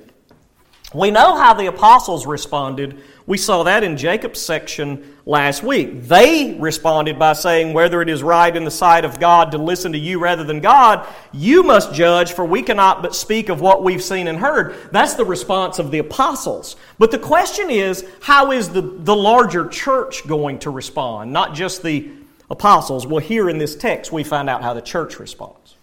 We 0.94 1.12
know 1.12 1.36
how 1.36 1.54
the 1.54 1.68
apostles 1.68 2.28
responded. 2.28 3.02
We 3.26 3.38
saw 3.38 3.64
that 3.64 3.84
in 3.84 3.98
Jacob's 3.98 4.42
section 4.42 5.16
last 5.26 5.64
week. 5.64 6.04
They 6.04 6.56
responded 6.60 7.18
by 7.18 7.34
saying, 7.34 7.74
Whether 7.74 8.02
it 8.02 8.10
is 8.10 8.22
right 8.22 8.56
in 8.56 8.64
the 8.64 8.72
sight 8.72 9.06
of 9.06 9.20
God 9.20 9.52
to 9.52 9.58
listen 9.58 9.92
to 9.94 9.98
you 9.98 10.20
rather 10.20 10.44
than 10.44 10.60
God, 10.60 11.08
you 11.32 11.64
must 11.64 11.94
judge, 11.94 12.34
for 12.34 12.46
we 12.46 12.62
cannot 12.62 13.02
but 13.02 13.16
speak 13.16 13.50
of 13.50 13.62
what 13.62 13.84
we've 13.84 14.04
seen 14.04 14.28
and 14.28 14.38
heard. 14.38 14.76
That's 14.92 15.16
the 15.16 15.26
response 15.26 15.80
of 15.80 15.90
the 15.90 16.00
apostles. 16.00 16.76
But 17.00 17.12
the 17.12 17.20
question 17.20 17.70
is, 17.70 18.06
how 18.22 18.52
is 18.52 18.70
the, 18.70 18.82
the 18.82 19.16
larger 19.16 19.68
church 19.70 20.28
going 20.28 20.60
to 20.60 20.70
respond? 20.70 21.34
Not 21.34 21.56
just 21.56 21.82
the 21.82 22.12
apostles. 22.50 23.08
Well, 23.08 23.20
here 23.20 23.50
in 23.50 23.58
this 23.58 23.76
text, 23.76 24.12
we 24.12 24.24
find 24.24 24.50
out 24.50 24.62
how 24.62 24.74
the 24.74 24.82
church 24.82 25.20
responds. 25.20 25.76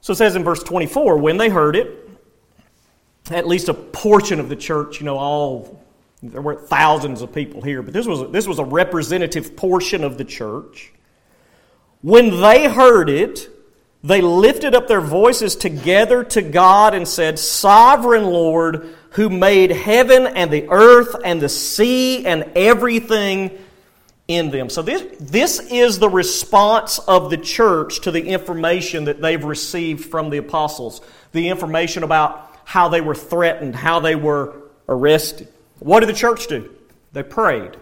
So 0.00 0.12
it 0.12 0.16
says 0.16 0.36
in 0.36 0.44
verse 0.44 0.62
24, 0.62 1.18
when 1.18 1.36
they 1.36 1.48
heard 1.48 1.76
it, 1.76 2.03
at 3.30 3.46
least 3.46 3.68
a 3.68 3.74
portion 3.74 4.40
of 4.40 4.48
the 4.48 4.56
church, 4.56 5.00
you 5.00 5.06
know, 5.06 5.16
all 5.16 5.80
there 6.22 6.40
weren't 6.40 6.68
thousands 6.68 7.20
of 7.20 7.34
people 7.34 7.60
here, 7.60 7.82
but 7.82 7.92
this 7.92 8.06
was 8.06 8.30
this 8.30 8.46
was 8.46 8.58
a 8.58 8.64
representative 8.64 9.56
portion 9.56 10.04
of 10.04 10.16
the 10.18 10.24
church. 10.24 10.92
When 12.02 12.40
they 12.40 12.68
heard 12.68 13.08
it, 13.08 13.48
they 14.02 14.20
lifted 14.20 14.74
up 14.74 14.86
their 14.86 15.00
voices 15.00 15.56
together 15.56 16.24
to 16.24 16.42
God 16.42 16.94
and 16.94 17.08
said, 17.08 17.38
Sovereign 17.38 18.24
Lord, 18.24 18.94
who 19.10 19.30
made 19.30 19.70
heaven 19.70 20.26
and 20.26 20.50
the 20.50 20.68
earth 20.68 21.16
and 21.24 21.40
the 21.40 21.48
sea 21.48 22.26
and 22.26 22.50
everything 22.54 23.58
in 24.28 24.50
them. 24.50 24.68
So, 24.68 24.82
this, 24.82 25.04
this 25.20 25.60
is 25.70 25.98
the 25.98 26.08
response 26.08 26.98
of 26.98 27.30
the 27.30 27.36
church 27.38 28.00
to 28.02 28.10
the 28.10 28.22
information 28.22 29.04
that 29.04 29.20
they've 29.20 29.42
received 29.42 30.04
from 30.04 30.30
the 30.30 30.38
apostles, 30.38 31.00
the 31.32 31.48
information 31.48 32.02
about 32.02 32.53
how 32.64 32.88
they 32.88 33.00
were 33.00 33.14
threatened, 33.14 33.74
how 33.74 34.00
they 34.00 34.14
were 34.16 34.54
arrested. 34.88 35.48
What 35.78 36.00
did 36.00 36.08
the 36.08 36.14
church 36.14 36.46
do? 36.46 36.70
They 37.12 37.22
prayed. 37.22 37.76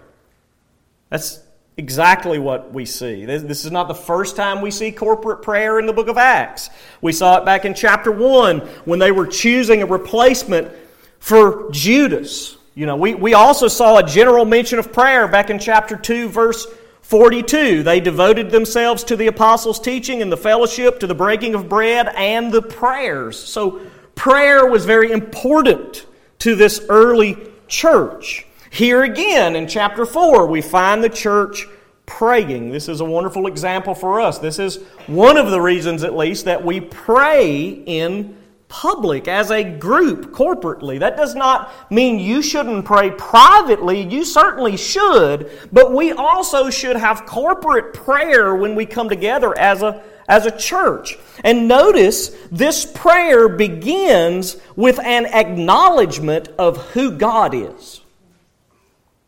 That's 1.08 1.40
exactly 1.76 2.38
what 2.38 2.72
we 2.72 2.84
see. 2.84 3.24
This 3.24 3.64
is 3.64 3.70
not 3.70 3.88
the 3.88 3.94
first 3.94 4.36
time 4.36 4.60
we 4.60 4.70
see 4.70 4.92
corporate 4.92 5.42
prayer 5.42 5.78
in 5.78 5.86
the 5.86 5.92
book 5.92 6.08
of 6.08 6.18
Acts. 6.18 6.70
We 7.00 7.12
saw 7.12 7.38
it 7.38 7.44
back 7.44 7.64
in 7.64 7.74
chapter 7.74 8.10
1 8.10 8.60
when 8.84 8.98
they 8.98 9.12
were 9.12 9.26
choosing 9.26 9.82
a 9.82 9.86
replacement 9.86 10.70
for 11.18 11.70
Judas. 11.70 12.56
You 12.74 12.86
know, 12.86 12.96
we, 12.96 13.14
we 13.14 13.34
also 13.34 13.68
saw 13.68 13.98
a 13.98 14.02
general 14.02 14.44
mention 14.44 14.78
of 14.78 14.92
prayer 14.92 15.28
back 15.28 15.50
in 15.50 15.58
chapter 15.58 15.96
2, 15.96 16.28
verse 16.28 16.66
42. 17.02 17.82
They 17.82 18.00
devoted 18.00 18.50
themselves 18.50 19.04
to 19.04 19.16
the 19.16 19.26
apostles' 19.26 19.80
teaching 19.80 20.22
and 20.22 20.32
the 20.32 20.36
fellowship, 20.36 21.00
to 21.00 21.06
the 21.06 21.14
breaking 21.14 21.54
of 21.54 21.68
bread, 21.68 22.08
and 22.08 22.52
the 22.52 22.62
prayers. 22.62 23.38
So 23.38 23.80
prayer 24.22 24.64
was 24.64 24.84
very 24.84 25.10
important 25.10 26.06
to 26.38 26.54
this 26.54 26.86
early 26.88 27.36
church. 27.66 28.46
Here 28.70 29.02
again 29.02 29.56
in 29.56 29.66
chapter 29.66 30.06
4, 30.06 30.46
we 30.46 30.62
find 30.62 31.02
the 31.02 31.08
church 31.08 31.66
praying. 32.06 32.70
This 32.70 32.88
is 32.88 33.00
a 33.00 33.04
wonderful 33.04 33.48
example 33.48 33.96
for 33.96 34.20
us. 34.20 34.38
This 34.38 34.60
is 34.60 34.76
one 35.08 35.36
of 35.36 35.50
the 35.50 35.60
reasons, 35.60 36.04
at 36.04 36.16
least, 36.16 36.44
that 36.44 36.64
we 36.64 36.80
pray 36.80 37.82
in 37.84 38.38
public 38.72 39.28
as 39.28 39.50
a 39.50 39.62
group 39.62 40.32
corporately. 40.32 40.98
That 40.98 41.14
does 41.14 41.34
not 41.34 41.70
mean 41.90 42.18
you 42.18 42.40
shouldn't 42.40 42.86
pray 42.86 43.10
privately. 43.10 44.00
You 44.00 44.24
certainly 44.24 44.78
should, 44.78 45.50
but 45.70 45.92
we 45.92 46.12
also 46.12 46.70
should 46.70 46.96
have 46.96 47.26
corporate 47.26 47.92
prayer 47.92 48.56
when 48.56 48.74
we 48.74 48.86
come 48.86 49.10
together 49.10 49.56
as 49.58 49.82
a 49.82 50.02
as 50.26 50.46
a 50.46 50.56
church. 50.56 51.18
And 51.44 51.68
notice 51.68 52.30
this 52.50 52.86
prayer 52.86 53.46
begins 53.46 54.56
with 54.74 54.98
an 55.00 55.26
acknowledgement 55.26 56.48
of 56.58 56.78
who 56.92 57.18
God 57.18 57.54
is. 57.54 58.00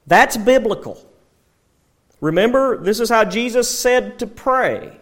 That's 0.07 0.39
biblical. 0.39 0.97
Remember, 2.23 2.83
this 2.83 2.99
is 2.99 3.11
how 3.11 3.25
Jesus 3.27 3.69
said 3.69 4.21
to 4.21 4.27
pray. 4.27 4.99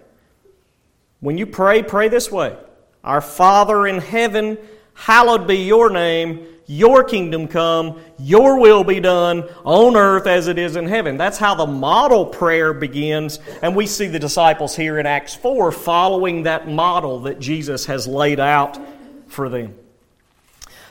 When 1.21 1.39
you 1.39 1.47
pray, 1.47 1.85
pray 1.85 2.09
this 2.09 2.29
way 2.29 2.57
Our 3.05 3.21
Father 3.21 3.87
in 3.87 3.99
heaven, 3.99 4.59
hallowed 4.95 5.47
be 5.47 5.57
your 5.57 5.91
name. 5.91 6.47
Your 6.67 7.05
kingdom 7.05 7.49
come, 7.49 8.01
your 8.19 8.59
will 8.59 8.85
be 8.85 9.01
done 9.01 9.43
on 9.65 9.97
earth 9.97 10.27
as 10.27 10.47
it 10.47 10.59
is 10.59 10.77
in 10.77 10.87
heaven. 10.87 11.17
That's 11.17 11.37
how 11.37 11.55
the 11.55 11.67
model 11.67 12.25
prayer 12.25 12.73
begins. 12.73 13.41
And 13.63 13.75
we 13.75 13.87
see 13.87 14.07
the 14.07 14.19
disciples 14.19 14.75
here 14.77 14.99
in 14.99 15.05
Acts 15.05 15.35
4 15.35 15.73
following 15.73 16.45
that 16.45 16.69
model 16.69 17.21
that 17.21 17.41
Jesus 17.41 17.85
has 17.87 18.07
laid 18.07 18.41
out 18.41 18.79
for 19.27 19.49
them. 19.49 19.75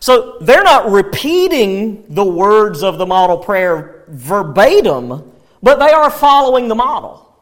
So 0.01 0.37
they're 0.41 0.63
not 0.63 0.91
repeating 0.91 2.03
the 2.13 2.25
words 2.25 2.83
of 2.83 2.97
the 2.97 3.05
model 3.05 3.37
prayer 3.37 4.03
verbatim, 4.09 5.31
but 5.63 5.79
they 5.79 5.91
are 5.91 6.09
following 6.11 6.67
the 6.67 6.75
model. 6.75 7.33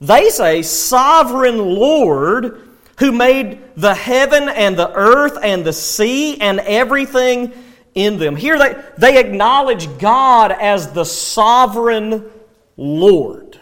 They 0.00 0.30
say, 0.30 0.62
Sovereign 0.62 1.58
Lord, 1.58 2.69
who 3.00 3.12
made 3.12 3.58
the 3.76 3.94
heaven 3.94 4.48
and 4.50 4.78
the 4.78 4.92
earth 4.92 5.38
and 5.42 5.64
the 5.64 5.72
sea 5.72 6.38
and 6.38 6.60
everything 6.60 7.52
in 7.94 8.18
them. 8.18 8.36
Here 8.36 8.58
they, 8.58 8.76
they 8.98 9.18
acknowledge 9.18 9.98
God 9.98 10.52
as 10.52 10.92
the 10.92 11.04
sovereign 11.04 12.30
Lord. 12.76 13.58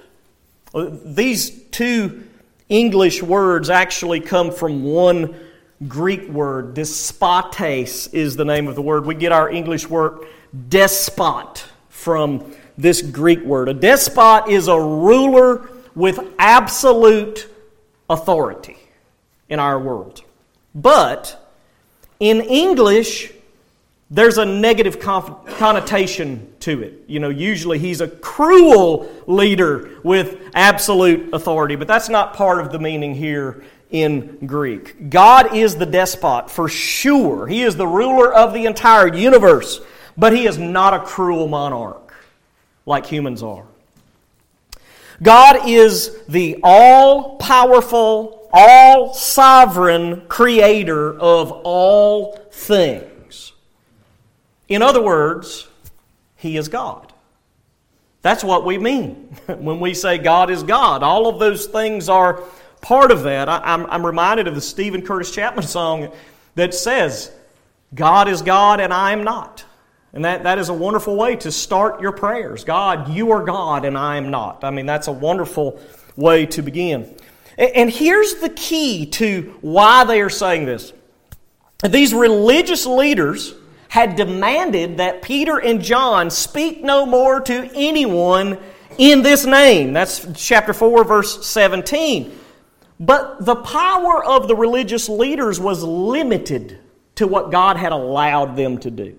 These 0.74 1.50
two 1.70 2.24
English 2.68 3.22
words 3.22 3.70
actually 3.70 4.20
come 4.20 4.50
from 4.50 4.82
one 4.82 5.36
Greek 5.86 6.28
word. 6.28 6.74
Despotes 6.74 8.08
is 8.08 8.34
the 8.34 8.44
name 8.44 8.66
of 8.66 8.74
the 8.74 8.82
word. 8.82 9.06
We 9.06 9.14
get 9.14 9.30
our 9.30 9.48
English 9.48 9.88
word 9.88 10.26
despot 10.68 11.64
from 11.88 12.54
this 12.76 13.02
Greek 13.02 13.44
word. 13.44 13.68
A 13.68 13.74
despot 13.74 14.48
is 14.48 14.66
a 14.66 14.78
ruler 14.78 15.68
with 15.94 16.18
absolute 16.40 17.48
authority 18.10 18.77
in 19.48 19.58
our 19.58 19.78
world. 19.78 20.22
But 20.74 21.38
in 22.20 22.40
English, 22.40 23.32
there's 24.10 24.38
a 24.38 24.44
negative 24.44 24.98
connotation 25.00 26.52
to 26.60 26.82
it. 26.82 27.04
You 27.06 27.20
know, 27.20 27.28
usually 27.28 27.78
he's 27.78 28.00
a 28.00 28.08
cruel 28.08 29.10
leader 29.26 29.90
with 30.02 30.40
absolute 30.54 31.32
authority, 31.34 31.76
but 31.76 31.86
that's 31.86 32.08
not 32.08 32.34
part 32.34 32.60
of 32.60 32.72
the 32.72 32.78
meaning 32.78 33.14
here 33.14 33.64
in 33.90 34.46
Greek. 34.46 35.10
God 35.10 35.54
is 35.54 35.76
the 35.76 35.86
despot 35.86 36.50
for 36.50 36.68
sure. 36.68 37.46
He 37.46 37.62
is 37.62 37.76
the 37.76 37.86
ruler 37.86 38.32
of 38.32 38.52
the 38.52 38.66
entire 38.66 39.14
universe, 39.14 39.80
but 40.16 40.32
he 40.32 40.46
is 40.46 40.58
not 40.58 40.94
a 40.94 41.00
cruel 41.00 41.48
monarch 41.48 42.14
like 42.86 43.06
humans 43.06 43.42
are. 43.42 43.64
God 45.22 45.68
is 45.68 46.22
the 46.28 46.60
all 46.62 47.36
powerful, 47.36 48.37
all 48.60 49.14
sovereign 49.14 50.22
creator 50.26 51.16
of 51.16 51.52
all 51.62 52.36
things. 52.50 53.52
In 54.68 54.82
other 54.82 55.00
words, 55.00 55.68
He 56.34 56.56
is 56.56 56.66
God. 56.66 57.12
That's 58.22 58.42
what 58.42 58.66
we 58.66 58.76
mean 58.76 59.14
when 59.46 59.78
we 59.78 59.94
say 59.94 60.18
God 60.18 60.50
is 60.50 60.64
God. 60.64 61.04
All 61.04 61.28
of 61.28 61.38
those 61.38 61.66
things 61.66 62.08
are 62.08 62.42
part 62.80 63.12
of 63.12 63.22
that. 63.22 63.48
I, 63.48 63.62
am 63.74 64.04
reminded 64.04 64.48
of 64.48 64.56
the 64.56 64.60
Steven 64.60 65.02
Curtis 65.02 65.30
Chapman 65.30 65.64
song 65.64 66.12
that 66.56 66.74
says, 66.74 67.30
God 67.94 68.28
is 68.28 68.42
God 68.42 68.80
and 68.80 68.92
I 68.92 69.12
am 69.12 69.22
not. 69.22 69.64
And 70.12 70.24
that, 70.24 70.42
that 70.42 70.58
is 70.58 70.68
a 70.68 70.74
wonderful 70.74 71.16
way 71.16 71.36
to 71.36 71.52
start 71.52 72.00
your 72.00 72.12
prayers. 72.12 72.64
God, 72.64 73.08
you 73.10 73.30
are 73.30 73.44
God 73.44 73.84
and 73.84 73.96
I 73.96 74.16
am 74.16 74.30
not. 74.30 74.64
I 74.64 74.70
mean, 74.70 74.86
that's 74.86 75.06
a 75.06 75.12
wonderful 75.12 75.80
way 76.16 76.44
to 76.46 76.62
begin. 76.62 77.14
And 77.58 77.90
here's 77.90 78.34
the 78.34 78.50
key 78.50 79.06
to 79.06 79.58
why 79.60 80.04
they 80.04 80.20
are 80.20 80.30
saying 80.30 80.64
this. 80.66 80.92
These 81.82 82.14
religious 82.14 82.86
leaders 82.86 83.54
had 83.88 84.16
demanded 84.16 84.98
that 84.98 85.22
Peter 85.22 85.58
and 85.58 85.82
John 85.82 86.30
speak 86.30 86.82
no 86.84 87.04
more 87.04 87.40
to 87.40 87.70
anyone 87.74 88.58
in 88.96 89.22
this 89.22 89.44
name. 89.44 89.92
That's 89.92 90.26
chapter 90.34 90.72
4, 90.72 91.04
verse 91.04 91.46
17. 91.46 92.38
But 93.00 93.44
the 93.44 93.56
power 93.56 94.24
of 94.24 94.46
the 94.48 94.56
religious 94.56 95.08
leaders 95.08 95.58
was 95.58 95.82
limited 95.82 96.78
to 97.16 97.26
what 97.26 97.50
God 97.50 97.76
had 97.76 97.92
allowed 97.92 98.56
them 98.56 98.78
to 98.78 98.90
do. 98.90 99.18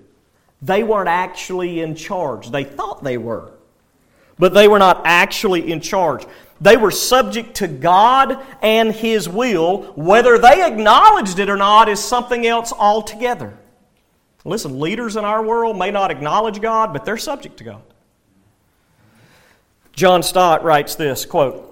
They 0.61 0.83
weren't 0.83 1.09
actually 1.09 1.81
in 1.81 1.95
charge. 1.95 2.51
They 2.51 2.63
thought 2.63 3.03
they 3.03 3.17
were, 3.17 3.51
but 4.39 4.55
they 4.55 4.67
were 4.67 4.79
not 4.79 5.03
actually 5.05 5.71
in 5.71 5.81
charge. 5.81 6.25
They 6.59 6.75
were 6.75 6.91
subject 6.91 7.55
to 7.57 7.67
God 7.67 8.43
and 8.61 8.91
His 8.91 9.29
will. 9.29 9.83
Whether 9.93 10.39
they 10.39 10.65
acknowledged 10.65 11.37
it 11.37 11.49
or 11.49 11.57
not 11.57 11.87
is 11.87 12.03
something 12.03 12.47
else 12.47 12.73
altogether. 12.73 13.57
Listen, 14.43 14.79
leaders 14.79 15.15
in 15.15 15.25
our 15.25 15.43
world 15.43 15.77
may 15.77 15.91
not 15.91 16.09
acknowledge 16.09 16.59
God, 16.59 16.91
but 16.93 17.05
they're 17.05 17.17
subject 17.17 17.57
to 17.57 17.63
God. 17.63 17.81
John 19.93 20.23
Stott 20.23 20.63
writes 20.63 20.95
this 20.95 21.25
quote, 21.25 21.65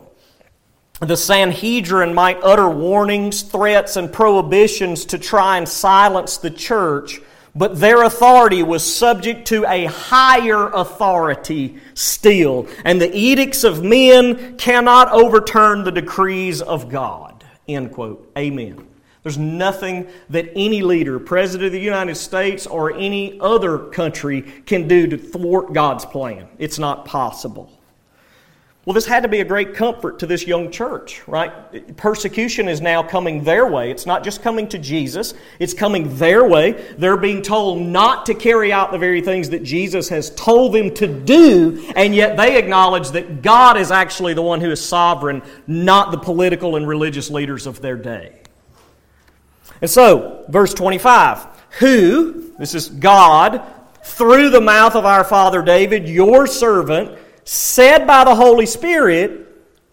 the 0.99 1.15
Sanhedrin 1.15 2.15
might 2.15 2.39
utter 2.41 2.67
warnings, 2.67 3.43
threats, 3.43 3.97
and 3.97 4.11
prohibitions 4.11 5.05
to 5.05 5.19
try 5.19 5.57
and 5.57 5.69
silence 5.69 6.37
the 6.37 6.49
church, 6.49 7.21
but 7.57 7.79
their 7.79 8.03
authority 8.03 8.61
was 8.61 8.83
subject 8.83 9.47
to 9.47 9.65
a 9.65 9.85
higher 9.85 10.69
authority 10.69 11.77
still, 11.95 12.67
and 12.85 13.01
the 13.01 13.13
edicts 13.15 13.63
of 13.63 13.83
men 13.83 14.57
cannot 14.57 15.11
overturn 15.11 15.83
the 15.83 15.91
decrees 15.91 16.61
of 16.61 16.89
God. 16.89 17.43
End 17.67 17.91
quote. 17.91 18.31
Amen. 18.37 18.87
There's 19.23 19.37
nothing 19.37 20.07
that 20.29 20.51
any 20.55 20.83
leader, 20.83 21.19
President 21.19 21.67
of 21.67 21.71
the 21.73 21.79
United 21.81 22.15
States, 22.15 22.65
or 22.65 22.93
any 22.93 23.39
other 23.41 23.77
country 23.77 24.41
can 24.41 24.87
do 24.87 25.07
to 25.07 25.17
thwart 25.17 25.73
God's 25.73 26.05
plan. 26.05 26.47
It's 26.59 26.79
not 26.79 27.05
possible. 27.05 27.76
Well, 28.87 28.93
this 28.93 29.05
had 29.05 29.23
to 29.23 29.27
be 29.27 29.41
a 29.41 29.43
great 29.43 29.73
comfort 29.73 30.19
to 30.19 30.25
this 30.25 30.47
young 30.47 30.71
church, 30.71 31.21
right? 31.27 31.97
Persecution 31.97 32.69
is 32.69 32.79
now 32.79 33.03
coming 33.03 33.43
their 33.43 33.67
way. 33.67 33.91
It's 33.91 34.05
not 34.05 34.23
just 34.23 34.41
coming 34.41 34.65
to 34.69 34.77
Jesus, 34.77 35.33
it's 35.59 35.73
coming 35.73 36.15
their 36.15 36.47
way. 36.47 36.71
They're 36.97 37.17
being 37.17 37.41
told 37.41 37.81
not 37.81 38.25
to 38.27 38.33
carry 38.33 38.71
out 38.71 38.93
the 38.93 38.97
very 38.97 39.19
things 39.19 39.49
that 39.49 39.65
Jesus 39.65 40.07
has 40.07 40.33
told 40.35 40.73
them 40.73 40.93
to 40.93 41.05
do, 41.05 41.91
and 41.97 42.15
yet 42.15 42.37
they 42.37 42.57
acknowledge 42.57 43.09
that 43.09 43.41
God 43.41 43.75
is 43.75 43.91
actually 43.91 44.33
the 44.35 44.41
one 44.41 44.61
who 44.61 44.71
is 44.71 44.81
sovereign, 44.81 45.41
not 45.67 46.11
the 46.11 46.17
political 46.17 46.77
and 46.77 46.87
religious 46.87 47.29
leaders 47.29 47.67
of 47.67 47.81
their 47.81 47.97
day. 47.97 48.39
And 49.81 49.91
so, 49.91 50.45
verse 50.47 50.73
25, 50.73 51.45
who, 51.79 52.53
this 52.57 52.73
is 52.73 52.87
God, 52.87 53.61
through 54.05 54.49
the 54.49 54.61
mouth 54.61 54.95
of 54.95 55.03
our 55.03 55.25
father 55.25 55.61
David, 55.61 56.07
your 56.07 56.47
servant, 56.47 57.19
said 57.47 58.05
by 58.05 58.25
the 58.25 58.35
Holy 58.35 58.65
Spirit, 58.65 59.47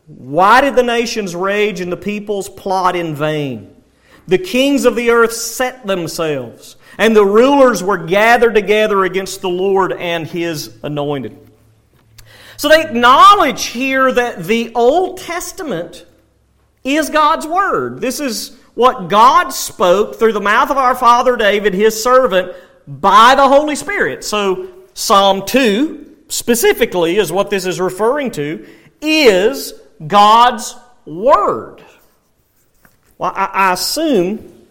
Why 0.07 0.61
did 0.61 0.75
the 0.75 0.83
nations 0.83 1.37
rage 1.37 1.81
and 1.81 1.91
the 1.91 1.97
peoples 1.97 2.49
plot 2.49 2.97
in 2.97 3.15
vain? 3.15 3.77
The 4.27 4.39
kings 4.39 4.85
of 4.85 4.97
the 4.97 5.11
earth 5.11 5.33
set 5.33 5.87
themselves, 5.87 6.77
and 6.99 7.15
the 7.15 7.25
rulers 7.25 7.81
were 7.81 7.99
gathered 7.99 8.55
together 8.55 9.05
against 9.05 9.41
the 9.41 9.49
Lord 9.49 9.93
and 9.93 10.27
his 10.27 10.77
anointed. 10.83 11.39
So 12.57 12.69
they 12.69 12.83
acknowledge 12.83 13.67
here 13.67 14.11
that 14.11 14.45
the 14.45 14.73
Old 14.75 15.19
Testament 15.19 16.07
is 16.83 17.09
God's 17.09 17.47
Word. 17.47 18.01
This 18.01 18.19
is 18.19 18.57
what 18.75 19.09
God 19.09 19.51
spoke 19.51 20.17
through 20.17 20.33
the 20.33 20.41
mouth 20.41 20.73
of 20.73 20.77
our 20.77 20.97
father 20.97 21.37
David, 21.37 21.73
his 21.73 22.03
servant, 22.03 22.53
by 22.89 23.35
the 23.37 23.47
Holy 23.47 23.77
Spirit. 23.77 24.25
So, 24.25 24.69
Psalm 24.95 25.47
2 25.47 26.14
specifically 26.29 27.17
is 27.17 27.31
what 27.31 27.51
this 27.51 27.67
is 27.67 27.81
referring 27.81 28.31
to, 28.33 28.67
is 29.01 29.75
God's 30.07 30.75
Word. 31.07 31.85
Well, 33.19 33.33
I, 33.35 33.73
assume 33.73 34.67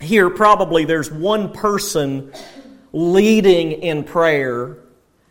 here 0.00 0.30
probably 0.30 0.84
there's 0.84 1.10
one 1.10 1.52
person 1.52 2.32
leading 2.92 3.72
in 3.72 4.04
prayer, 4.04 4.78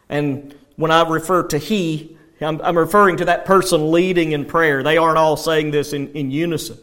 and 0.10 0.56
when 0.76 0.92
I 0.92 1.08
refer 1.08 1.44
to 1.48 1.58
he, 1.58 2.18
I'm, 2.42 2.60
I'm, 2.62 2.78
referring 2.78 3.18
to 3.18 3.26
that 3.26 3.46
person 3.46 3.92
leading 3.92 4.34
in 4.34 4.46
prayer. 4.46 4.84
They 4.84 4.98
aren't 4.98 5.18
all 5.18 5.38
saying 5.38 5.72
this 5.72 5.94
in, 5.94 6.12
in 6.14 6.32
unison. 6.32 6.78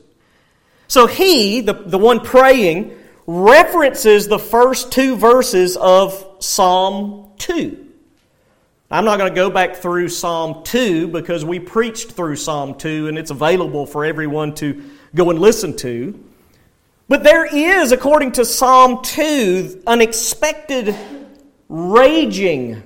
So 0.88 1.06
he, 1.06 1.60
the, 1.60 1.74
the 1.74 1.98
one 1.98 2.20
praying, 2.20 2.96
references 3.26 4.28
the 4.28 4.38
first 4.38 4.92
two 4.92 5.16
verses 5.16 5.76
of 5.76 6.36
Psalm 6.40 7.30
2. 7.38 7.91
I'm 8.92 9.06
not 9.06 9.18
going 9.18 9.30
to 9.30 9.34
go 9.34 9.48
back 9.48 9.76
through 9.76 10.10
Psalm 10.10 10.64
2 10.64 11.08
because 11.08 11.46
we 11.46 11.58
preached 11.58 12.12
through 12.12 12.36
Psalm 12.36 12.74
2 12.74 13.08
and 13.08 13.16
it's 13.16 13.30
available 13.30 13.86
for 13.86 14.04
everyone 14.04 14.54
to 14.56 14.84
go 15.14 15.30
and 15.30 15.38
listen 15.38 15.74
to. 15.78 16.22
But 17.08 17.24
there 17.24 17.46
is, 17.46 17.90
according 17.90 18.32
to 18.32 18.44
Psalm 18.44 19.02
2, 19.02 19.84
an 19.86 20.02
expected 20.02 20.94
raging 21.70 22.82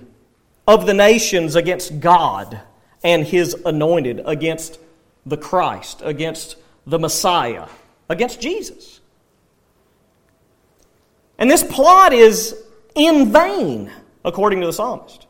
of 0.69 0.87
the 0.87 0.95
nations 0.95 1.57
against 1.57 1.99
God 1.99 2.61
and 3.03 3.27
His 3.27 3.55
anointed, 3.67 4.23
against 4.27 4.79
the 5.27 5.37
Christ, 5.37 6.03
against 6.05 6.55
the 6.87 7.01
Messiah, 7.01 7.67
against 8.09 8.41
Jesus. 8.41 9.01
And 11.37 11.51
this 11.51 11.65
plot 11.65 12.13
is 12.13 12.55
in 12.95 13.33
vain, 13.33 13.91
according 14.25 14.61
to 14.61 14.69
the 14.69 14.73
psalmist. 14.73 15.26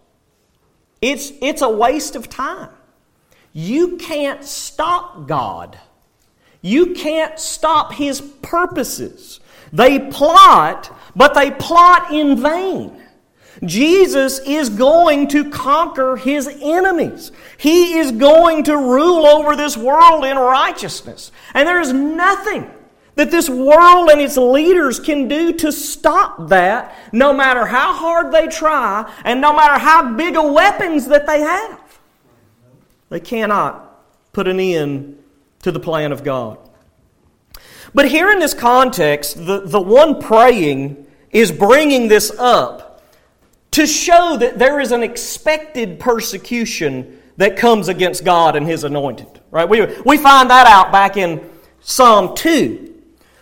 It's, 1.07 1.33
it's 1.41 1.63
a 1.63 1.69
waste 1.69 2.17
of 2.17 2.29
time. 2.29 2.71
You 3.53 3.97
can't 3.97 4.45
stop 4.45 5.29
God. 5.29 5.79
You 6.63 6.95
can't 6.95 7.39
stop 7.39 7.93
His 7.93 8.21
purposes. 8.21 9.39
They 9.73 10.01
plot, 10.11 10.93
but 11.15 11.35
they 11.35 11.53
plot 11.53 12.13
in 12.13 12.43
vain. 12.43 13.01
Jesus 13.65 14.41
is 14.41 14.69
going 14.69 15.29
to 15.29 15.49
conquer 15.51 16.17
his 16.17 16.47
enemies. 16.61 17.33
He 17.57 17.99
is 17.99 18.13
going 18.13 18.65
to 18.65 18.77
rule 18.77 19.27
over 19.27 19.57
this 19.57 19.79
world 19.79 20.25
in 20.25 20.37
righteousness. 20.37 21.33
And 21.55 21.67
there 21.67 21.81
is 21.81 21.91
nothing 21.93 22.71
that 23.17 23.31
this 23.31 23.49
world 23.49 24.11
and 24.11 24.21
its 24.21 24.37
leaders 24.37 25.01
can 25.01 25.27
do 25.27 25.53
to 25.55 25.73
stop 25.73 26.49
that, 26.49 26.95
no 27.13 27.33
matter 27.33 27.67
how 27.67 27.93
hard 27.95 28.31
they 28.33 28.47
try 28.47 29.11
and 29.25 29.41
no 29.41 29.55
matter 29.55 29.79
how 29.79 30.15
big 30.15 30.37
of 30.37 30.53
weapons 30.53 31.07
that 31.09 31.27
they 31.27 31.41
have. 31.41 31.99
They 33.09 33.21
cannot 33.21 34.33
put 34.33 34.47
an 34.47 34.61
end 34.61 35.23
to 35.63 35.73
the 35.73 35.81
plan 35.81 36.13
of 36.13 36.23
God. 36.25 36.59
But 37.95 38.09
here 38.09 38.31
in 38.31 38.39
this 38.39 38.53
context, 38.53 39.47
the, 39.47 39.61
the 39.61 39.81
one 39.81 40.21
praying 40.21 41.07
is 41.31 41.51
bringing 41.51 42.09
this 42.09 42.31
up 42.39 43.03
to 43.71 43.87
show 43.87 44.37
that 44.37 44.59
there 44.59 44.79
is 44.79 44.93
an 44.93 45.03
expected 45.03 45.99
persecution 45.99 47.23
that 47.39 47.57
comes 47.57 47.89
against 47.89 48.25
God 48.25 48.57
and 48.57 48.67
His 48.67 48.85
anointed. 48.85 49.41
Right? 49.51 49.67
We, 49.67 49.87
we 50.05 50.19
find 50.19 50.51
that 50.51 50.67
out 50.67 50.93
back 50.93 51.17
in 51.17 51.49
Psalm 51.81 52.35
2. 52.35 52.96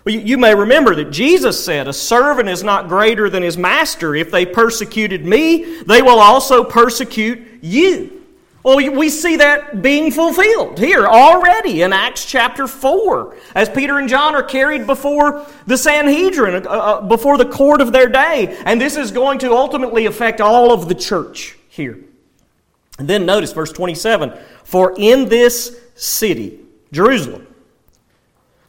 Well, 0.04 0.14
you 0.14 0.36
may 0.36 0.54
remember 0.54 0.94
that 0.96 1.10
Jesus 1.10 1.64
said, 1.64 1.88
A 1.88 1.92
servant 1.92 2.48
is 2.48 2.62
not 2.62 2.88
greater 2.88 3.30
than 3.30 3.42
his 3.42 3.56
master. 3.56 4.14
If 4.14 4.30
they 4.30 4.44
persecuted 4.44 5.24
me, 5.24 5.80
they 5.82 6.02
will 6.02 6.20
also 6.20 6.62
persecute 6.62 7.62
you. 7.62 8.24
Well, 8.62 8.76
we 8.76 9.10
see 9.10 9.36
that 9.36 9.82
being 9.82 10.10
fulfilled 10.10 10.78
here 10.78 11.06
already 11.06 11.82
in 11.82 11.92
Acts 11.92 12.24
chapter 12.24 12.66
4, 12.66 13.36
as 13.54 13.68
Peter 13.68 13.98
and 13.98 14.08
John 14.08 14.34
are 14.34 14.42
carried 14.42 14.86
before 14.86 15.46
the 15.66 15.76
Sanhedrin, 15.76 16.66
uh, 16.66 16.70
uh, 16.70 17.00
before 17.02 17.36
the 17.36 17.44
court 17.44 17.82
of 17.82 17.92
their 17.92 18.08
day. 18.08 18.58
And 18.64 18.80
this 18.80 18.96
is 18.96 19.10
going 19.10 19.38
to 19.40 19.52
ultimately 19.52 20.06
affect 20.06 20.40
all 20.40 20.72
of 20.72 20.88
the 20.88 20.94
church 20.94 21.58
here. 21.68 21.98
And 22.98 23.06
then 23.06 23.26
notice 23.26 23.52
verse 23.52 23.72
27 23.72 24.32
For 24.64 24.94
in 24.96 25.28
this 25.28 25.78
city, 25.94 26.60
Jerusalem, 26.90 27.46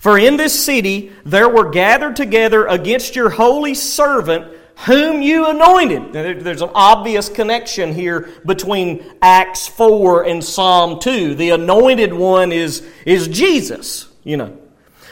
for 0.05 0.19
in 0.19 0.37
this 0.37 0.63
city 0.63 1.11
there 1.23 1.49
were 1.49 1.71
gathered 1.71 2.15
together 2.15 2.67
against 2.67 3.15
your 3.15 3.31
holy 3.31 3.73
servant, 3.73 4.55
whom 4.85 5.23
you 5.23 5.47
anointed. 5.47 6.13
There's 6.13 6.61
an 6.61 6.69
obvious 6.75 7.27
connection 7.27 7.91
here 7.91 8.29
between 8.45 9.03
Acts 9.23 9.65
4 9.65 10.25
and 10.25 10.43
Psalm 10.43 10.99
2. 10.99 11.33
The 11.33 11.49
anointed 11.49 12.13
one 12.13 12.51
is, 12.51 12.87
is 13.03 13.27
Jesus, 13.29 14.07
you 14.23 14.37
know. 14.37 14.55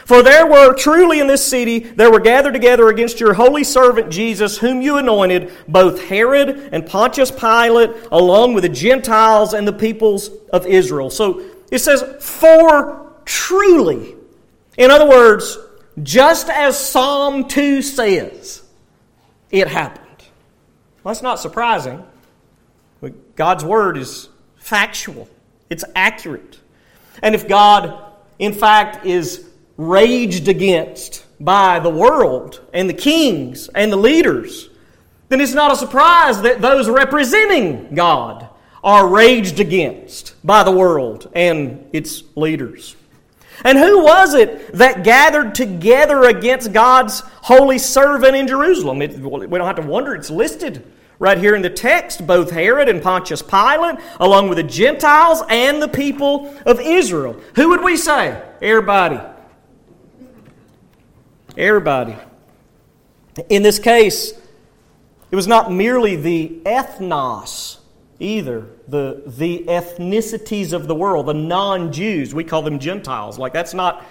For 0.04 0.22
there 0.22 0.46
were 0.46 0.74
truly 0.74 1.18
in 1.18 1.26
this 1.26 1.44
city, 1.44 1.80
there 1.80 2.12
were 2.12 2.20
gathered 2.20 2.54
together 2.54 2.88
against 2.88 3.18
your 3.18 3.34
holy 3.34 3.64
servant 3.64 4.12
Jesus, 4.12 4.58
whom 4.58 4.80
you 4.80 4.98
anointed, 4.98 5.50
both 5.66 6.04
Herod 6.04 6.68
and 6.70 6.86
Pontius 6.86 7.32
Pilate, 7.32 7.90
along 8.12 8.54
with 8.54 8.62
the 8.62 8.68
Gentiles 8.68 9.54
and 9.54 9.66
the 9.66 9.72
peoples 9.72 10.30
of 10.52 10.68
Israel. 10.68 11.10
So 11.10 11.44
it 11.72 11.80
says, 11.80 12.04
for 12.20 13.12
truly. 13.24 14.14
In 14.76 14.90
other 14.90 15.08
words, 15.08 15.58
just 16.02 16.48
as 16.48 16.78
Psalm 16.78 17.46
2 17.46 17.82
says, 17.82 18.62
it 19.50 19.68
happened. 19.68 20.04
Well, 21.02 21.12
that's 21.12 21.22
not 21.22 21.38
surprising. 21.38 22.04
God's 23.36 23.64
Word 23.64 23.96
is 23.96 24.28
factual, 24.56 25.28
it's 25.70 25.84
accurate. 25.94 26.58
And 27.22 27.34
if 27.34 27.48
God, 27.48 28.12
in 28.38 28.52
fact, 28.52 29.06
is 29.06 29.48
raged 29.76 30.48
against 30.48 31.24
by 31.40 31.80
the 31.80 31.90
world 31.90 32.60
and 32.72 32.88
the 32.88 32.94
kings 32.94 33.68
and 33.68 33.92
the 33.92 33.96
leaders, 33.96 34.70
then 35.28 35.40
it's 35.40 35.54
not 35.54 35.72
a 35.72 35.76
surprise 35.76 36.42
that 36.42 36.60
those 36.60 36.88
representing 36.88 37.94
God 37.94 38.48
are 38.82 39.08
raged 39.08 39.60
against 39.60 40.34
by 40.44 40.62
the 40.62 40.70
world 40.70 41.30
and 41.34 41.88
its 41.92 42.22
leaders. 42.36 42.96
And 43.62 43.78
who 43.78 44.02
was 44.02 44.34
it 44.34 44.72
that 44.72 45.04
gathered 45.04 45.54
together 45.54 46.24
against 46.24 46.72
God's 46.72 47.20
holy 47.20 47.78
servant 47.78 48.34
in 48.34 48.48
Jerusalem? 48.48 49.00
It, 49.02 49.18
we 49.18 49.58
don't 49.58 49.66
have 49.66 49.76
to 49.76 49.82
wonder, 49.82 50.14
it's 50.14 50.30
listed 50.30 50.84
right 51.18 51.38
here 51.38 51.54
in 51.54 51.62
the 51.62 51.70
text 51.70 52.26
both 52.26 52.50
Herod 52.50 52.88
and 52.88 53.02
Pontius 53.02 53.42
Pilate, 53.42 53.98
along 54.18 54.48
with 54.48 54.58
the 54.58 54.64
Gentiles 54.64 55.42
and 55.48 55.80
the 55.80 55.88
people 55.88 56.54
of 56.66 56.80
Israel. 56.80 57.40
Who 57.54 57.70
would 57.70 57.84
we 57.84 57.96
say? 57.96 58.42
Everybody. 58.60 59.20
Everybody. 61.56 62.16
In 63.48 63.62
this 63.62 63.78
case, 63.78 64.32
it 65.30 65.36
was 65.36 65.46
not 65.46 65.72
merely 65.72 66.16
the 66.16 66.60
ethnos 66.64 67.78
either, 68.20 68.66
the, 68.88 69.22
the 69.26 69.64
ethnicities 69.68 70.72
of 70.72 70.86
the 70.86 70.94
world, 70.94 71.26
the 71.26 71.34
non 71.34 71.92
Jews. 71.92 72.34
We 72.34 72.44
call 72.44 72.62
them 72.62 72.78
Gentiles. 72.78 73.38
Like, 73.38 73.52
that's 73.52 73.74
not, 73.74 74.04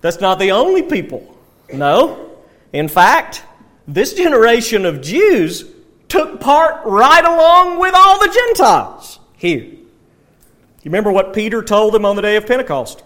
that's 0.00 0.20
not 0.20 0.38
the 0.38 0.52
only 0.52 0.82
people. 0.82 1.36
No. 1.72 2.30
In 2.72 2.88
fact, 2.88 3.44
this 3.86 4.14
generation 4.14 4.86
of 4.86 5.00
Jews 5.00 5.64
took 6.08 6.40
part 6.40 6.84
right 6.84 7.24
along 7.24 7.78
with 7.78 7.94
all 7.96 8.18
the 8.18 8.32
Gentiles 8.32 9.18
here. 9.36 9.64
You 9.64 9.80
remember 10.84 11.12
what 11.12 11.32
Peter 11.32 11.62
told 11.62 11.94
them 11.94 12.04
on 12.04 12.16
the 12.16 12.22
day 12.22 12.36
of 12.36 12.46
Pentecost? 12.46 13.02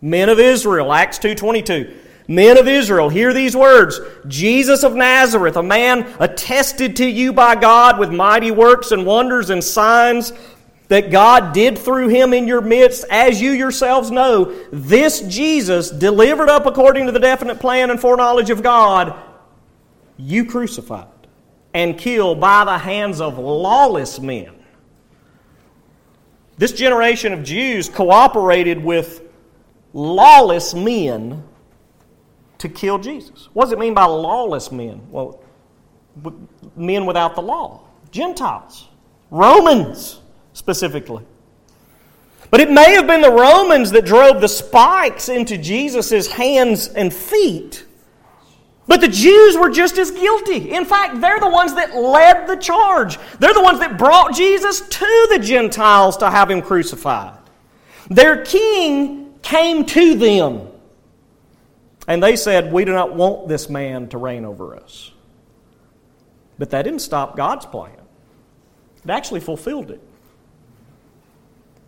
Men 0.00 0.28
of 0.28 0.40
Israel, 0.40 0.92
Acts 0.92 1.18
2:22. 1.18 1.94
Men 2.28 2.56
of 2.56 2.68
Israel, 2.68 3.08
hear 3.08 3.32
these 3.32 3.56
words 3.56 4.00
Jesus 4.28 4.84
of 4.84 4.94
Nazareth, 4.94 5.56
a 5.56 5.62
man 5.62 6.12
attested 6.20 6.96
to 6.96 7.06
you 7.06 7.32
by 7.32 7.54
God 7.56 7.98
with 7.98 8.12
mighty 8.12 8.50
works 8.50 8.92
and 8.92 9.04
wonders 9.04 9.50
and 9.50 9.62
signs 9.62 10.32
that 10.88 11.10
God 11.10 11.54
did 11.54 11.78
through 11.78 12.08
him 12.08 12.34
in 12.34 12.46
your 12.46 12.60
midst, 12.60 13.04
as 13.10 13.40
you 13.40 13.52
yourselves 13.52 14.10
know. 14.10 14.54
This 14.72 15.22
Jesus, 15.22 15.90
delivered 15.90 16.50
up 16.50 16.66
according 16.66 17.06
to 17.06 17.12
the 17.12 17.18
definite 17.18 17.60
plan 17.60 17.90
and 17.90 18.00
foreknowledge 18.00 18.50
of 18.50 18.62
God, 18.62 19.14
you 20.18 20.44
crucified 20.44 21.06
and 21.74 21.98
killed 21.98 22.40
by 22.40 22.64
the 22.64 22.78
hands 22.78 23.20
of 23.20 23.38
lawless 23.38 24.20
men. 24.20 24.52
This 26.58 26.72
generation 26.72 27.32
of 27.32 27.42
Jews 27.42 27.88
cooperated 27.88 28.84
with 28.84 29.22
lawless 29.94 30.74
men 30.74 31.42
to 32.62 32.68
kill 32.68 32.98
Jesus. 32.98 33.48
What 33.52 33.64
does 33.64 33.72
it 33.72 33.78
mean 33.78 33.94
by 33.94 34.04
lawless 34.04 34.72
men? 34.72 35.00
Well, 35.10 35.40
men 36.76 37.06
without 37.06 37.34
the 37.34 37.42
law, 37.42 37.82
Gentiles, 38.10 38.88
Romans 39.30 40.20
specifically. 40.52 41.24
But 42.50 42.60
it 42.60 42.70
may 42.70 42.92
have 42.92 43.06
been 43.06 43.22
the 43.22 43.30
Romans 43.30 43.90
that 43.92 44.04
drove 44.04 44.40
the 44.40 44.48
spikes 44.48 45.28
into 45.28 45.56
Jesus' 45.56 46.30
hands 46.30 46.88
and 46.88 47.12
feet 47.12 47.86
but 48.86 49.00
the 49.00 49.08
Jews 49.08 49.56
were 49.56 49.70
just 49.70 49.96
as 49.98 50.10
guilty. 50.10 50.72
In 50.72 50.84
fact, 50.84 51.20
they're 51.20 51.40
the 51.40 51.48
ones 51.48 51.74
that 51.74 51.96
led 51.96 52.46
the 52.46 52.56
charge. 52.56 53.18
They're 53.38 53.54
the 53.54 53.62
ones 53.62 53.78
that 53.78 53.96
brought 53.96 54.34
Jesus 54.34 54.80
to 54.80 55.28
the 55.30 55.38
Gentiles 55.38 56.16
to 56.18 56.28
have 56.28 56.50
him 56.50 56.62
crucified. 56.62 57.38
Their 58.10 58.44
king 58.44 59.34
came 59.40 59.84
to 59.86 60.14
them. 60.14 60.68
And 62.12 62.22
they 62.22 62.36
said, 62.36 62.74
We 62.74 62.84
do 62.84 62.92
not 62.92 63.14
want 63.14 63.48
this 63.48 63.70
man 63.70 64.06
to 64.10 64.18
reign 64.18 64.44
over 64.44 64.76
us. 64.76 65.12
But 66.58 66.68
that 66.68 66.82
didn't 66.82 67.00
stop 67.00 67.38
God's 67.38 67.64
plan, 67.64 67.96
it 69.02 69.08
actually 69.08 69.40
fulfilled 69.40 69.90
it. 69.90 70.02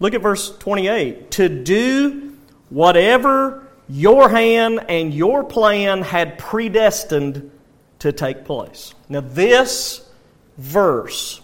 Look 0.00 0.14
at 0.14 0.22
verse 0.22 0.56
28. 0.56 1.30
To 1.32 1.48
do 1.50 2.38
whatever 2.70 3.68
your 3.86 4.30
hand 4.30 4.86
and 4.88 5.12
your 5.12 5.44
plan 5.44 6.00
had 6.00 6.38
predestined 6.38 7.50
to 7.98 8.10
take 8.10 8.46
place. 8.46 8.94
Now, 9.10 9.20
this 9.20 10.10
verse 10.56 11.42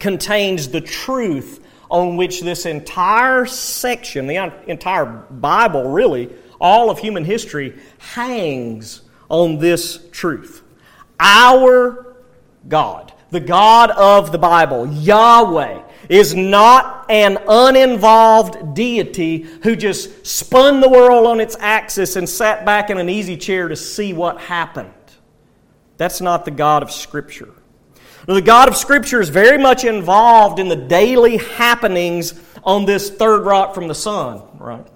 contains 0.00 0.70
the 0.70 0.80
truth 0.80 1.64
on 1.88 2.16
which 2.16 2.40
this 2.40 2.66
entire 2.66 3.46
section, 3.46 4.26
the 4.26 4.52
entire 4.66 5.04
Bible, 5.06 5.84
really, 5.84 6.30
all 6.62 6.88
of 6.88 6.98
human 7.00 7.24
history, 7.24 7.76
hangs 7.98 9.02
on 9.28 9.58
this 9.58 10.08
truth. 10.12 10.62
Our 11.20 12.16
God, 12.68 13.12
the 13.30 13.40
God 13.40 13.90
of 13.90 14.32
the 14.32 14.38
Bible, 14.38 14.86
Yahweh, 14.86 15.82
is 16.08 16.34
not 16.34 17.06
an 17.10 17.38
uninvolved 17.48 18.74
deity 18.74 19.42
who 19.62 19.74
just 19.74 20.26
spun 20.26 20.80
the 20.80 20.88
world 20.88 21.26
on 21.26 21.40
its 21.40 21.56
axis 21.58 22.16
and 22.16 22.28
sat 22.28 22.64
back 22.64 22.90
in 22.90 22.98
an 22.98 23.08
easy 23.08 23.36
chair 23.36 23.68
to 23.68 23.76
see 23.76 24.12
what 24.12 24.38
happened. 24.38 24.92
That's 25.96 26.20
not 26.20 26.44
the 26.44 26.50
God 26.50 26.82
of 26.82 26.90
Scripture. 26.90 27.52
The 28.26 28.42
God 28.42 28.68
of 28.68 28.76
Scripture 28.76 29.20
is 29.20 29.28
very 29.28 29.58
much 29.58 29.84
involved 29.84 30.58
in 30.58 30.68
the 30.68 30.76
daily 30.76 31.38
happenings 31.38 32.40
on 32.62 32.84
this 32.84 33.10
third 33.10 33.44
rock 33.44 33.74
from 33.74 33.88
the 33.88 33.94
sun, 33.94 34.42
right? 34.58 34.86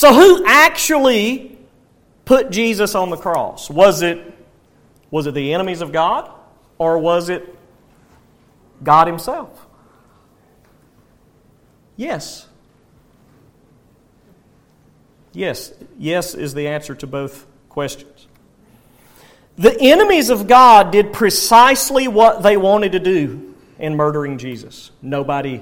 So, 0.00 0.14
who 0.14 0.46
actually 0.46 1.58
put 2.24 2.48
Jesus 2.48 2.94
on 2.94 3.10
the 3.10 3.18
cross? 3.18 3.68
Was 3.68 4.00
it, 4.00 4.32
was 5.10 5.26
it 5.26 5.34
the 5.34 5.52
enemies 5.52 5.82
of 5.82 5.92
God 5.92 6.30
or 6.78 6.96
was 6.96 7.28
it 7.28 7.54
God 8.82 9.08
Himself? 9.08 9.66
Yes. 11.98 12.48
Yes. 15.34 15.74
Yes 15.98 16.34
is 16.34 16.54
the 16.54 16.68
answer 16.68 16.94
to 16.94 17.06
both 17.06 17.46
questions. 17.68 18.26
The 19.58 19.78
enemies 19.78 20.30
of 20.30 20.48
God 20.48 20.92
did 20.92 21.12
precisely 21.12 22.08
what 22.08 22.42
they 22.42 22.56
wanted 22.56 22.92
to 22.92 23.00
do 23.00 23.54
in 23.78 23.96
murdering 23.96 24.38
Jesus. 24.38 24.92
Nobody 25.02 25.60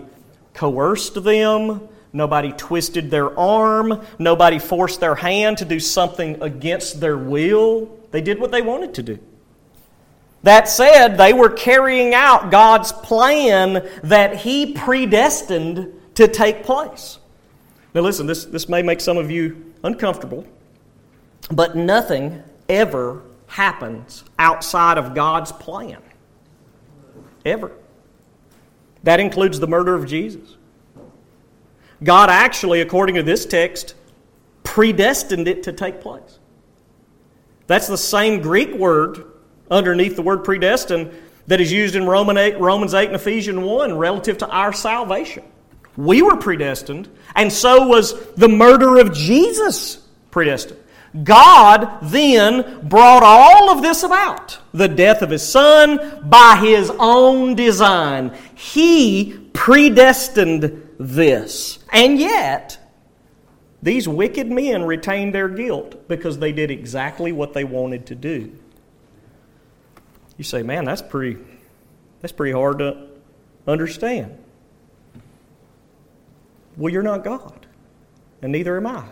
coerced 0.55 1.25
them. 1.25 1.89
Nobody 2.13 2.53
twisted 2.53 3.11
their 3.11 3.39
arm. 3.39 4.05
Nobody 4.19 4.59
forced 4.59 5.01
their 5.01 5.15
hand 5.15 5.59
to 5.59 5.65
do 5.65 5.79
something 5.79 6.43
against 6.43 7.01
their 7.01 7.19
will. 7.19 7.99
They 8.11 8.21
did 8.21 8.41
what 8.41 8.51
they 8.51 8.63
wanted 8.63 8.95
to 8.95 9.03
do. 9.03 9.19
That 10.43 10.69
said, 10.69 11.17
they 11.17 11.33
were 11.33 11.51
carrying 11.51 12.15
out 12.15 12.51
God's 12.51 12.93
plan 12.93 13.87
that 14.05 14.37
He 14.37 14.73
predestined 14.73 15.93
to 16.15 16.29
take 16.29 16.63
place. 16.63 17.19
Now, 17.95 18.03
listen, 18.03 18.27
this, 18.27 18.45
this 18.45 18.69
may 18.69 18.83
make 18.83 19.01
some 19.01 19.19
of 19.19 19.31
you 19.31 19.73
uncomfortable, 19.83 20.47
but 21.51 21.77
nothing 21.77 22.43
ever 22.69 23.23
happens 23.49 24.25
outside 24.39 24.99
of 24.99 25.15
God's 25.15 25.53
plan. 25.53 26.03
Ever. 27.45 27.73
That 29.03 29.21
includes 29.21 29.59
the 29.59 29.67
murder 29.67 29.95
of 29.95 30.07
Jesus. 30.07 30.58
God 32.03 32.31
actually, 32.31 32.81
according 32.81 33.17
to 33.17 33.23
this 33.23 33.45
text, 33.47 33.95
predestined 34.63 35.49
it 35.49 35.65
to 35.65 35.73
take 35.73 36.01
place. 36.01 36.39
That's 37.67 37.87
the 37.87 37.99
same 37.99 38.41
Greek 38.41 38.73
word 38.73 39.25
underneath 39.71 40.17
the 40.17 40.23
word 40.23 40.45
predestined 40.45 41.13
that 41.47 41.61
is 41.61 41.73
used 41.73 41.95
in 41.95 42.07
Roman 42.07 42.37
8, 42.37 42.59
Romans 42.59 42.95
8 42.95 43.07
and 43.07 43.17
Ephesians 43.17 43.59
1 43.59 43.97
relative 43.97 44.39
to 44.39 44.49
our 44.49 44.73
salvation. 44.73 45.45
We 45.97 46.23
were 46.23 46.37
predestined, 46.37 47.09
and 47.35 47.53
so 47.53 47.87
was 47.87 48.33
the 48.35 48.49
murder 48.49 48.99
of 48.99 49.13
Jesus 49.13 50.07
predestined. 50.31 50.81
God 51.25 51.99
then 52.03 52.87
brought 52.89 53.23
all 53.23 53.71
of 53.71 53.83
this 53.83 54.03
about 54.03 54.59
the 54.73 54.89
death 54.89 55.23
of 55.23 55.31
his 55.31 55.43
son 55.43 56.29
by 56.29 56.57
his 56.63 56.91
own 56.99 57.55
design. 57.55 58.37
He 58.55 59.49
predestined 59.53 60.88
this. 60.99 61.79
And 61.93 62.19
yet, 62.19 62.79
these 63.83 64.09
wicked 64.09 64.51
men 64.51 64.83
retained 64.85 65.35
their 65.35 65.49
guilt 65.49 66.09
because 66.09 66.39
they 66.39 66.53
did 66.53 66.71
exactly 66.71 67.33
what 67.33 67.53
they 67.53 67.65
wanted 67.65 68.07
to 68.07 68.15
do. 68.15 68.53
You 70.37 70.45
say, 70.45 70.63
man, 70.63 70.85
that's 70.85 71.03
pretty, 71.03 71.41
that's 72.21 72.33
pretty 72.33 72.53
hard 72.53 72.79
to 72.79 73.09
understand. 73.67 74.37
Well, 76.77 76.93
you're 76.93 77.03
not 77.03 77.25
God, 77.25 77.67
and 78.41 78.53
neither 78.53 78.77
am 78.77 78.87
I. 78.87 79.05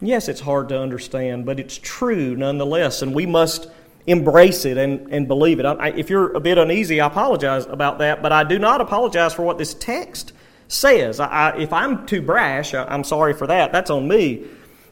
Yes, 0.00 0.28
it's 0.28 0.40
hard 0.40 0.68
to 0.70 0.78
understand, 0.78 1.46
but 1.46 1.58
it's 1.58 1.78
true 1.78 2.36
nonetheless, 2.36 3.02
and 3.02 3.14
we 3.14 3.26
must 3.26 3.68
embrace 4.06 4.64
it 4.64 4.76
and, 4.76 5.12
and 5.12 5.26
believe 5.26 5.58
it. 5.58 5.66
I, 5.66 5.88
if 5.88 6.10
you're 6.10 6.32
a 6.34 6.40
bit 6.40 6.58
uneasy, 6.58 7.00
I 7.00 7.06
apologize 7.06 7.66
about 7.66 7.98
that, 7.98 8.22
but 8.22 8.32
I 8.32 8.44
do 8.44 8.58
not 8.58 8.80
apologize 8.80 9.34
for 9.34 9.42
what 9.42 9.58
this 9.58 9.74
text 9.74 10.32
says. 10.68 11.20
I, 11.20 11.56
if 11.58 11.72
I'm 11.72 12.06
too 12.06 12.22
brash, 12.22 12.74
I'm 12.74 13.04
sorry 13.04 13.34
for 13.34 13.46
that. 13.46 13.72
That's 13.72 13.90
on 13.90 14.08
me. 14.08 14.44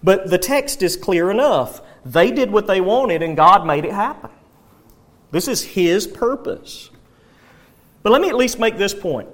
But 0.02 0.28
the 0.28 0.38
text 0.38 0.82
is 0.82 0.96
clear 0.96 1.30
enough. 1.30 1.80
They 2.04 2.30
did 2.30 2.50
what 2.50 2.66
they 2.66 2.80
wanted, 2.80 3.22
and 3.22 3.36
God 3.36 3.66
made 3.66 3.84
it 3.84 3.92
happen. 3.92 4.30
This 5.30 5.48
is 5.48 5.62
His 5.62 6.06
purpose. 6.06 6.90
But 8.02 8.12
let 8.12 8.20
me 8.20 8.28
at 8.28 8.36
least 8.36 8.58
make 8.58 8.76
this 8.76 8.94
point. 8.94 9.28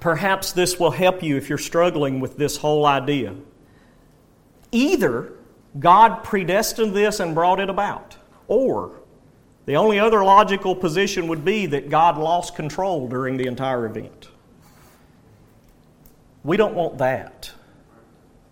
Perhaps 0.00 0.52
this 0.52 0.80
will 0.80 0.90
help 0.90 1.22
you 1.22 1.36
if 1.36 1.48
you're 1.48 1.58
struggling 1.58 2.20
with 2.20 2.36
this 2.36 2.56
whole 2.56 2.86
idea. 2.86 3.34
Either 4.72 5.32
God 5.78 6.24
predestined 6.24 6.94
this 6.94 7.20
and 7.20 7.34
brought 7.34 7.60
it 7.60 7.70
about, 7.70 8.16
or 8.48 9.00
the 9.66 9.76
only 9.76 9.98
other 9.98 10.24
logical 10.24 10.74
position 10.74 11.28
would 11.28 11.44
be 11.44 11.66
that 11.66 11.90
God 11.90 12.16
lost 12.16 12.56
control 12.56 13.06
during 13.06 13.36
the 13.36 13.46
entire 13.46 13.84
event. 13.86 14.28
We 16.44 16.56
don't 16.56 16.74
want 16.74 16.98
that. 16.98 17.50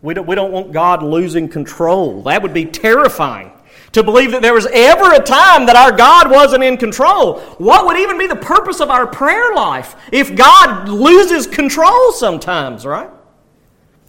We 0.03 0.14
don't, 0.14 0.27
we 0.27 0.35
don't 0.35 0.53
want 0.53 0.72
God 0.72 1.03
losing 1.03 1.49
control. 1.49 2.22
That 2.22 2.42
would 2.42 2.55
be 2.55 2.64
terrifying 2.64 3.53
to 3.92 4.03
believe 4.03 4.31
that 4.33 4.42
there 4.42 4.53
was 4.53 4.66
ever 4.72 5.12
a 5.14 5.22
time 5.22 5.66
that 5.66 5.77
our 5.77 5.90
God 5.90 6.31
wasn't 6.31 6.62
in 6.62 6.77
control. 6.77 7.40
What 7.59 7.87
would 7.87 7.96
even 7.96 8.18
be 8.18 8.27
the 8.27 8.37
purpose 8.37 8.81
of 8.81 8.90
our 8.90 9.07
prayer 9.07 9.55
life 9.55 9.96
if 10.12 10.37
God 10.37 10.88
loses 10.88 11.46
control 11.46 12.12
sometimes, 12.12 12.85
right? 12.85 13.11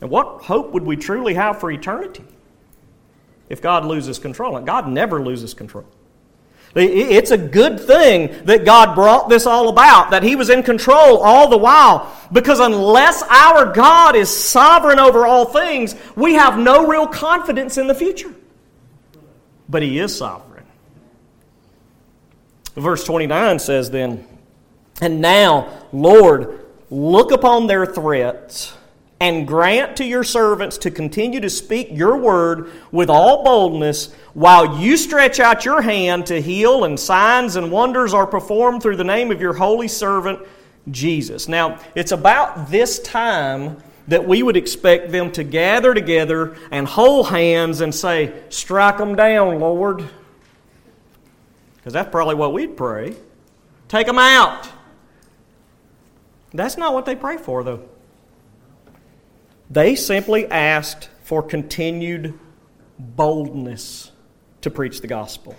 And 0.01 0.09
what 0.09 0.43
hope 0.43 0.71
would 0.71 0.83
we 0.83 0.95
truly 0.95 1.33
have 1.35 1.59
for 1.59 1.71
eternity 1.71 2.25
if 3.49 3.61
God 3.61 3.85
loses 3.85 4.19
control? 4.19 4.57
And 4.57 4.65
God 4.65 4.87
never 4.87 5.23
loses 5.23 5.53
control. 5.53 5.85
It's 6.75 7.31
a 7.31 7.37
good 7.37 7.79
thing 7.79 8.45
that 8.45 8.65
God 8.65 8.93
brought 8.93 9.29
this 9.29 9.45
all 9.45 9.69
about, 9.69 10.11
that 10.11 10.23
He 10.23 10.35
was 10.35 10.49
in 10.49 10.63
control 10.63 11.17
all 11.17 11.49
the 11.49 11.57
while. 11.57 12.13
Because 12.31 12.59
unless 12.59 13.23
our 13.23 13.71
God 13.71 14.15
is 14.15 14.29
sovereign 14.29 14.99
over 14.99 15.25
all 15.25 15.45
things, 15.45 15.95
we 16.15 16.33
have 16.33 16.59
no 16.59 16.85
real 16.85 17.07
confidence 17.07 17.77
in 17.77 17.87
the 17.87 17.95
future. 17.95 18.33
But 19.69 19.81
He 19.81 19.97
is 19.97 20.15
sovereign. 20.15 20.65
Verse 22.75 23.03
29 23.05 23.57
says 23.59 23.89
then, 23.89 24.27
And 25.01 25.19
now, 25.19 25.69
Lord, 25.91 26.65
look 26.91 27.31
upon 27.31 27.65
their 27.65 27.87
threats 27.87 28.73
and 29.19 29.47
grant 29.47 29.97
to 29.97 30.05
your 30.05 30.23
servants 30.23 30.77
to 30.79 30.91
continue 30.91 31.39
to 31.39 31.49
speak 31.49 31.89
your 31.91 32.17
word 32.17 32.71
with 32.91 33.09
all 33.09 33.43
boldness 33.43 34.13
while 34.33 34.79
you 34.79 34.95
stretch 34.95 35.39
out 35.39 35.65
your 35.65 35.81
hand 35.81 36.27
to 36.27 36.39
heal 36.39 36.83
and 36.83 36.99
signs 36.99 37.55
and 37.55 37.71
wonders 37.71 38.13
are 38.13 38.27
performed 38.27 38.81
through 38.81 38.95
the 38.95 39.03
name 39.03 39.31
of 39.31 39.41
your 39.41 39.53
holy 39.53 39.87
servant 39.87 40.39
Jesus. 40.91 41.47
Now, 41.47 41.79
it's 41.95 42.11
about 42.11 42.69
this 42.69 42.99
time 42.99 43.77
that 44.07 44.25
we 44.25 44.43
would 44.43 44.55
expect 44.55 45.11
them 45.11 45.31
to 45.33 45.43
gather 45.43 45.93
together 45.93 46.55
and 46.71 46.87
hold 46.87 47.27
hands 47.29 47.81
and 47.81 47.93
say, 47.93 48.33
Strike 48.49 48.97
them 48.97 49.15
down, 49.15 49.59
Lord. 49.59 50.07
Because 51.75 51.93
that's 51.93 52.09
probably 52.09 52.35
what 52.35 52.53
we'd 52.53 52.77
pray. 52.77 53.15
Take 53.87 54.07
them 54.07 54.19
out. 54.19 54.69
That's 56.53 56.77
not 56.77 56.93
what 56.93 57.05
they 57.05 57.15
pray 57.15 57.37
for, 57.37 57.63
though. 57.63 57.87
They 59.69 59.95
simply 59.95 60.47
asked 60.47 61.09
for 61.23 61.43
continued 61.43 62.37
boldness 62.97 64.11
to 64.61 64.71
preach 64.71 65.01
the 65.01 65.07
gospel. 65.07 65.55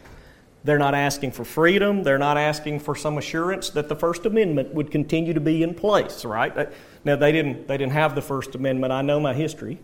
They're 0.64 0.78
not 0.78 0.94
asking 0.94 1.32
for 1.32 1.44
freedom. 1.44 2.02
They're 2.02 2.18
not 2.18 2.36
asking 2.36 2.80
for 2.80 2.96
some 2.96 3.16
assurance 3.16 3.70
that 3.70 3.88
the 3.88 3.96
First 3.96 4.26
Amendment 4.26 4.74
would 4.74 4.90
continue 4.90 5.32
to 5.32 5.40
be 5.40 5.62
in 5.62 5.74
place, 5.74 6.24
right? 6.24 6.56
Uh, 6.56 6.66
now, 7.04 7.16
they 7.16 7.32
didn't, 7.32 7.68
they 7.68 7.76
didn't 7.76 7.92
have 7.92 8.14
the 8.14 8.22
First 8.22 8.54
Amendment. 8.54 8.92
I 8.92 9.02
know 9.02 9.20
my 9.20 9.34
history. 9.34 9.78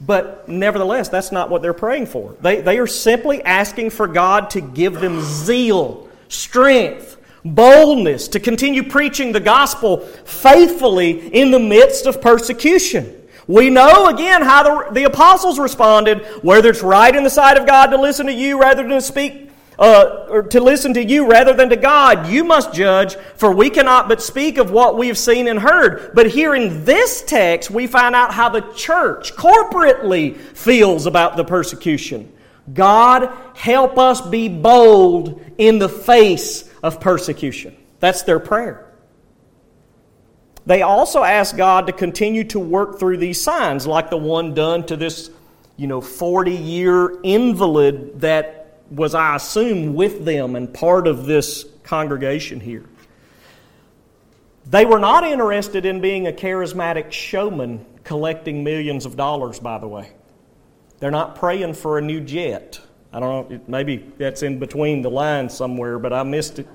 But 0.00 0.48
nevertheless, 0.48 1.08
that's 1.08 1.32
not 1.32 1.50
what 1.50 1.62
they're 1.62 1.74
praying 1.74 2.06
for. 2.06 2.34
They, 2.40 2.60
they 2.60 2.78
are 2.78 2.86
simply 2.86 3.42
asking 3.42 3.90
for 3.90 4.06
God 4.06 4.50
to 4.50 4.60
give 4.60 5.00
them 5.00 5.20
zeal, 5.20 6.08
strength, 6.28 7.16
boldness 7.44 8.28
to 8.28 8.40
continue 8.40 8.82
preaching 8.82 9.32
the 9.32 9.40
gospel 9.40 9.98
faithfully 10.24 11.28
in 11.34 11.50
the 11.50 11.58
midst 11.58 12.06
of 12.06 12.20
persecution. 12.20 13.16
We 13.46 13.68
know 13.68 14.06
again 14.06 14.42
how 14.42 14.62
the, 14.62 14.92
the 14.92 15.04
apostles 15.04 15.58
responded, 15.58 16.24
whether 16.42 16.70
it's 16.70 16.82
right 16.82 17.14
in 17.14 17.24
the 17.24 17.30
sight 17.30 17.56
of 17.56 17.66
God 17.66 17.86
to 17.88 17.96
listen 17.96 18.26
to 18.26 18.32
you 18.32 18.60
rather 18.60 18.82
than 18.82 18.92
to 18.92 19.00
speak, 19.00 19.50
uh, 19.76 20.26
or 20.28 20.42
to 20.44 20.60
listen 20.60 20.94
to 20.94 21.02
you 21.02 21.28
rather 21.28 21.52
than 21.52 21.70
to 21.70 21.76
God. 21.76 22.28
You 22.28 22.44
must 22.44 22.72
judge, 22.72 23.16
for 23.36 23.50
we 23.50 23.70
cannot 23.70 24.08
but 24.08 24.22
speak 24.22 24.58
of 24.58 24.70
what 24.70 24.96
we 24.96 25.08
have 25.08 25.18
seen 25.18 25.48
and 25.48 25.58
heard. 25.58 26.12
But 26.14 26.28
here 26.28 26.54
in 26.54 26.84
this 26.84 27.22
text, 27.22 27.70
we 27.70 27.88
find 27.88 28.14
out 28.14 28.32
how 28.32 28.50
the 28.50 28.60
church 28.74 29.34
corporately 29.34 30.36
feels 30.36 31.06
about 31.06 31.36
the 31.36 31.44
persecution. 31.44 32.32
God, 32.72 33.36
help 33.56 33.98
us 33.98 34.20
be 34.20 34.48
bold 34.48 35.42
in 35.58 35.80
the 35.80 35.88
face 35.88 36.69
of 36.82 37.00
persecution. 37.00 37.76
That's 38.00 38.22
their 38.22 38.38
prayer. 38.38 38.86
They 40.66 40.82
also 40.82 41.22
ask 41.22 41.56
God 41.56 41.86
to 41.86 41.92
continue 41.92 42.44
to 42.44 42.60
work 42.60 42.98
through 42.98 43.16
these 43.16 43.40
signs, 43.40 43.86
like 43.86 44.10
the 44.10 44.16
one 44.16 44.54
done 44.54 44.84
to 44.86 44.96
this, 44.96 45.30
you 45.76 45.86
know, 45.86 46.00
40 46.00 46.52
year 46.52 47.20
invalid 47.22 48.20
that 48.20 48.78
was, 48.90 49.14
I 49.14 49.36
assume, 49.36 49.94
with 49.94 50.24
them 50.24 50.56
and 50.56 50.72
part 50.72 51.06
of 51.06 51.26
this 51.26 51.64
congregation 51.82 52.60
here. 52.60 52.84
They 54.66 54.84
were 54.84 54.98
not 54.98 55.24
interested 55.24 55.86
in 55.86 56.00
being 56.00 56.28
a 56.28 56.32
charismatic 56.32 57.10
showman 57.10 57.84
collecting 58.04 58.62
millions 58.62 59.06
of 59.06 59.16
dollars, 59.16 59.58
by 59.58 59.78
the 59.78 59.88
way. 59.88 60.10
They're 61.00 61.10
not 61.10 61.36
praying 61.36 61.74
for 61.74 61.98
a 61.98 62.02
new 62.02 62.20
jet. 62.20 62.80
I 63.12 63.20
don't 63.20 63.50
know, 63.50 63.60
maybe 63.66 64.04
that's 64.18 64.42
in 64.42 64.58
between 64.58 65.02
the 65.02 65.10
lines 65.10 65.54
somewhere, 65.54 65.98
but 65.98 66.12
I 66.12 66.22
missed 66.22 66.60
it. 66.60 66.68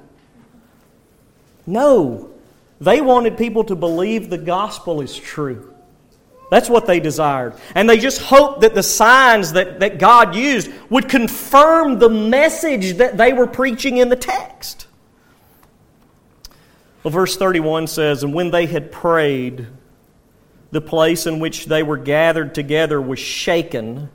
No, 1.65 2.29
they 2.81 3.01
wanted 3.01 3.37
people 3.37 3.63
to 3.65 3.75
believe 3.75 4.29
the 4.29 4.37
gospel 4.37 5.01
is 5.01 5.15
true. 5.15 5.73
That's 6.51 6.69
what 6.69 6.85
they 6.85 6.99
desired. 6.99 7.55
And 7.73 7.89
they 7.89 7.97
just 7.97 8.21
hoped 8.21 8.61
that 8.61 8.75
the 8.75 8.83
signs 8.83 9.53
that, 9.53 9.79
that 9.79 9.97
God 9.97 10.35
used 10.35 10.71
would 10.89 11.09
confirm 11.09 11.97
the 11.97 12.09
message 12.09 12.97
that 12.97 13.17
they 13.17 13.33
were 13.33 13.47
preaching 13.47 13.97
in 13.97 14.09
the 14.09 14.15
text. 14.15 14.87
Well, 17.03 17.11
verse 17.11 17.35
31 17.37 17.87
says, 17.87 18.23
And 18.23 18.33
when 18.33 18.51
they 18.51 18.65
had 18.65 18.91
prayed, 18.91 19.67
the 20.71 20.81
place 20.81 21.25
in 21.25 21.39
which 21.39 21.65
they 21.65 21.83
were 21.83 21.97
gathered 21.97 22.53
together 22.53 23.01
was 23.01 23.19
shaken, 23.19 24.09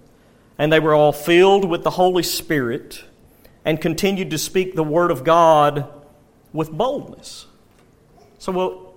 and 0.61 0.71
they 0.71 0.79
were 0.79 0.95
all 0.95 1.11
filled 1.11 1.65
with 1.65 1.85
the 1.85 1.91
Holy 1.91 2.23
Spirit 2.23 3.03
and 3.65 3.81
continued 3.81 4.29
to 4.31 4.37
speak 4.37 4.75
the 4.75 4.85
word 4.85 5.11
of 5.11 5.25
God 5.25 5.89
with 6.53 6.71
boldness. 6.71 7.47
So, 8.39 8.53
well, 8.53 8.95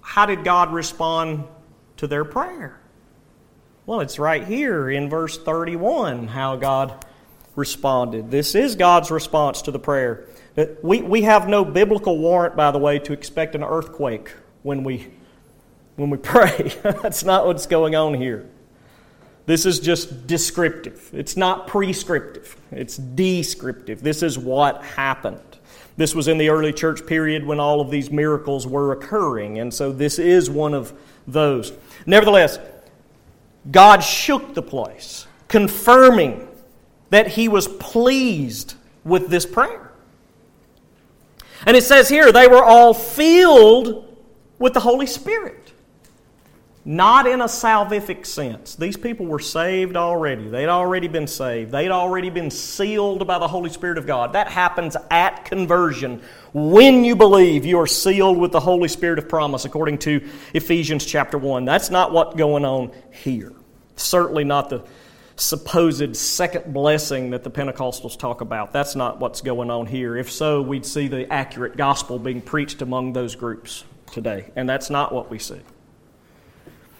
how 0.00 0.26
did 0.26 0.42
God 0.42 0.72
respond 0.72 1.44
to 1.98 2.08
their 2.08 2.24
prayer? 2.24 2.80
Well, 3.86 4.00
it's 4.00 4.18
right 4.18 4.44
here 4.44 4.90
in 4.90 5.08
verse 5.08 5.38
31 5.38 6.26
how 6.26 6.56
God 6.56 7.06
responded. 7.54 8.32
This 8.32 8.56
is 8.56 8.74
God's 8.74 9.12
response 9.12 9.62
to 9.62 9.70
the 9.70 9.78
prayer. 9.78 10.26
We, 10.82 11.00
we 11.02 11.22
have 11.22 11.48
no 11.48 11.64
biblical 11.64 12.18
warrant, 12.18 12.56
by 12.56 12.72
the 12.72 12.78
way, 12.78 12.98
to 12.98 13.12
expect 13.12 13.54
an 13.54 13.62
earthquake 13.62 14.32
when 14.64 14.82
we, 14.82 15.06
when 15.94 16.10
we 16.10 16.18
pray. 16.18 16.72
That's 16.82 17.22
not 17.22 17.46
what's 17.46 17.66
going 17.66 17.94
on 17.94 18.14
here. 18.14 18.48
This 19.48 19.64
is 19.64 19.80
just 19.80 20.26
descriptive. 20.26 21.08
It's 21.14 21.34
not 21.34 21.68
prescriptive, 21.68 22.54
it's 22.70 22.98
descriptive. 22.98 24.02
This 24.02 24.22
is 24.22 24.38
what 24.38 24.84
happened. 24.84 25.40
This 25.96 26.14
was 26.14 26.28
in 26.28 26.36
the 26.36 26.50
early 26.50 26.70
church 26.70 27.06
period 27.06 27.46
when 27.46 27.58
all 27.58 27.80
of 27.80 27.90
these 27.90 28.10
miracles 28.10 28.66
were 28.66 28.92
occurring, 28.92 29.58
and 29.58 29.72
so 29.72 29.90
this 29.90 30.18
is 30.18 30.50
one 30.50 30.74
of 30.74 30.92
those. 31.26 31.72
Nevertheless, 32.04 32.58
God 33.70 34.00
shook 34.00 34.52
the 34.52 34.60
place, 34.60 35.26
confirming 35.48 36.46
that 37.08 37.28
He 37.28 37.48
was 37.48 37.68
pleased 37.68 38.74
with 39.02 39.30
this 39.30 39.46
prayer. 39.46 39.92
And 41.64 41.74
it 41.74 41.84
says 41.84 42.10
here, 42.10 42.32
they 42.32 42.48
were 42.48 42.62
all 42.62 42.92
filled 42.92 44.14
with 44.58 44.74
the 44.74 44.80
Holy 44.80 45.06
Spirit. 45.06 45.67
Not 46.90 47.26
in 47.26 47.42
a 47.42 47.44
salvific 47.44 48.24
sense. 48.24 48.74
These 48.74 48.96
people 48.96 49.26
were 49.26 49.40
saved 49.40 49.94
already. 49.94 50.48
They'd 50.48 50.70
already 50.70 51.06
been 51.06 51.26
saved. 51.26 51.70
They'd 51.70 51.90
already 51.90 52.30
been 52.30 52.50
sealed 52.50 53.26
by 53.26 53.38
the 53.38 53.46
Holy 53.46 53.68
Spirit 53.68 53.98
of 53.98 54.06
God. 54.06 54.32
That 54.32 54.48
happens 54.48 54.96
at 55.10 55.44
conversion. 55.44 56.22
When 56.54 57.04
you 57.04 57.14
believe, 57.14 57.66
you 57.66 57.78
are 57.78 57.86
sealed 57.86 58.38
with 58.38 58.52
the 58.52 58.60
Holy 58.60 58.88
Spirit 58.88 59.18
of 59.18 59.28
promise, 59.28 59.66
according 59.66 59.98
to 59.98 60.26
Ephesians 60.54 61.04
chapter 61.04 61.36
1. 61.36 61.66
That's 61.66 61.90
not 61.90 62.10
what's 62.10 62.36
going 62.36 62.64
on 62.64 62.92
here. 63.10 63.52
Certainly 63.96 64.44
not 64.44 64.70
the 64.70 64.82
supposed 65.36 66.16
second 66.16 66.72
blessing 66.72 67.32
that 67.32 67.44
the 67.44 67.50
Pentecostals 67.50 68.18
talk 68.18 68.40
about. 68.40 68.72
That's 68.72 68.96
not 68.96 69.20
what's 69.20 69.42
going 69.42 69.70
on 69.70 69.84
here. 69.84 70.16
If 70.16 70.32
so, 70.32 70.62
we'd 70.62 70.86
see 70.86 71.06
the 71.06 71.30
accurate 71.30 71.76
gospel 71.76 72.18
being 72.18 72.40
preached 72.40 72.80
among 72.80 73.12
those 73.12 73.36
groups 73.36 73.84
today, 74.10 74.50
and 74.56 74.66
that's 74.66 74.88
not 74.88 75.12
what 75.12 75.30
we 75.30 75.38
see. 75.38 75.60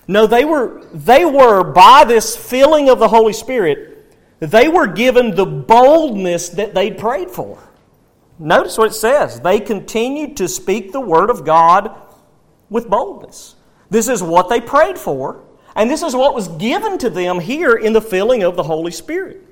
No, 0.09 0.27
they 0.27 0.47
were, 0.47 0.83
they 0.93 1.27
were, 1.27 1.63
by 1.63 2.05
this 2.05 2.35
filling 2.35 2.89
of 2.89 2.99
the 2.99 3.09
Holy 3.09 3.35
Spirit, 3.35 4.17
they 4.41 4.67
were 4.67 4.87
given 4.87 5.35
the 5.35 5.45
boldness 5.45 6.49
that 6.51 6.75
they'd 6.75 6.97
prayed 6.97 7.31
for. 7.31 7.59
Notice 8.39 8.79
what 8.79 8.91
it 8.91 8.95
says. 8.95 9.41
They 9.41 9.61
continued 9.61 10.39
to 10.39 10.49
speak 10.49 10.93
the 10.93 11.01
word 11.01 11.29
of 11.29 11.45
God 11.45 11.95
with 12.71 12.89
boldness. 12.89 13.57
This 13.91 14.09
is 14.09 14.23
what 14.23 14.49
they 14.49 14.61
prayed 14.61 14.99
for, 14.99 15.45
and 15.77 15.91
this 15.91 16.03
is 16.03 16.17
what 16.17 16.35
was 16.35 16.49
given 16.49 16.97
to 16.99 17.11
them 17.11 17.39
here 17.39 17.75
in 17.75 17.93
the 17.93 18.01
filling 18.01 18.43
of 18.43 18.57
the 18.57 18.63
Holy 18.63 18.93
Spirit. 18.93 19.43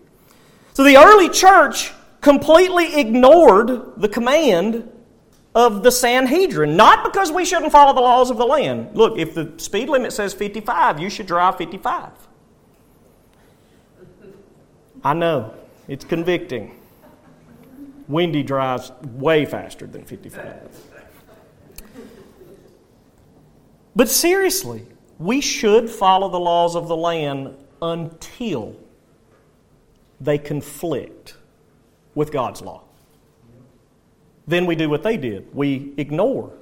So 0.73 0.85
the 0.85 0.97
early 0.97 1.29
church 1.29 1.93
completely 2.23 2.99
ignored 2.99 4.01
the 4.01 4.09
command 4.09 4.91
of 5.57 5.83
the 5.83 5.91
Sanhedrin, 5.91 6.77
not 6.77 7.03
because 7.03 7.33
we 7.33 7.47
shouldn't 7.47 7.73
follow 7.73 7.95
the 7.95 8.01
laws 8.01 8.31
of 8.31 8.37
the 8.37 8.45
land. 8.45 8.95
Look, 8.95 9.19
if 9.19 9.33
the 9.33 9.55
speed 9.57 9.89
limit 9.89 10.13
says 10.13 10.35
55, 10.35 11.01
you 11.01 11.09
should 11.09 11.27
drive 11.27 11.57
55. 11.57 12.11
I 15.03 15.15
know, 15.15 15.55
it's 15.89 16.05
convicting. 16.05 16.79
Wendy 18.07 18.43
drives 18.43 18.93
way 19.03 19.47
faster 19.47 19.87
than 19.87 20.05
55. 20.05 20.69
But 23.97 24.11
seriously, 24.11 24.87
we 25.19 25.41
should 25.41 25.89
follow 25.89 26.29
the 26.29 26.39
laws 26.39 26.77
of 26.77 26.87
the 26.87 26.97
land 26.97 27.57
until 27.81 28.77
they 30.21 30.37
conflict 30.37 31.35
with 32.15 32.31
God's 32.31 32.61
law. 32.61 32.86
Then 34.47 34.67
we 34.67 34.77
do 34.77 34.89
what 34.89 35.03
they 35.03 35.17
did 35.17 35.55
we 35.55 35.93
ignore. 35.97 36.53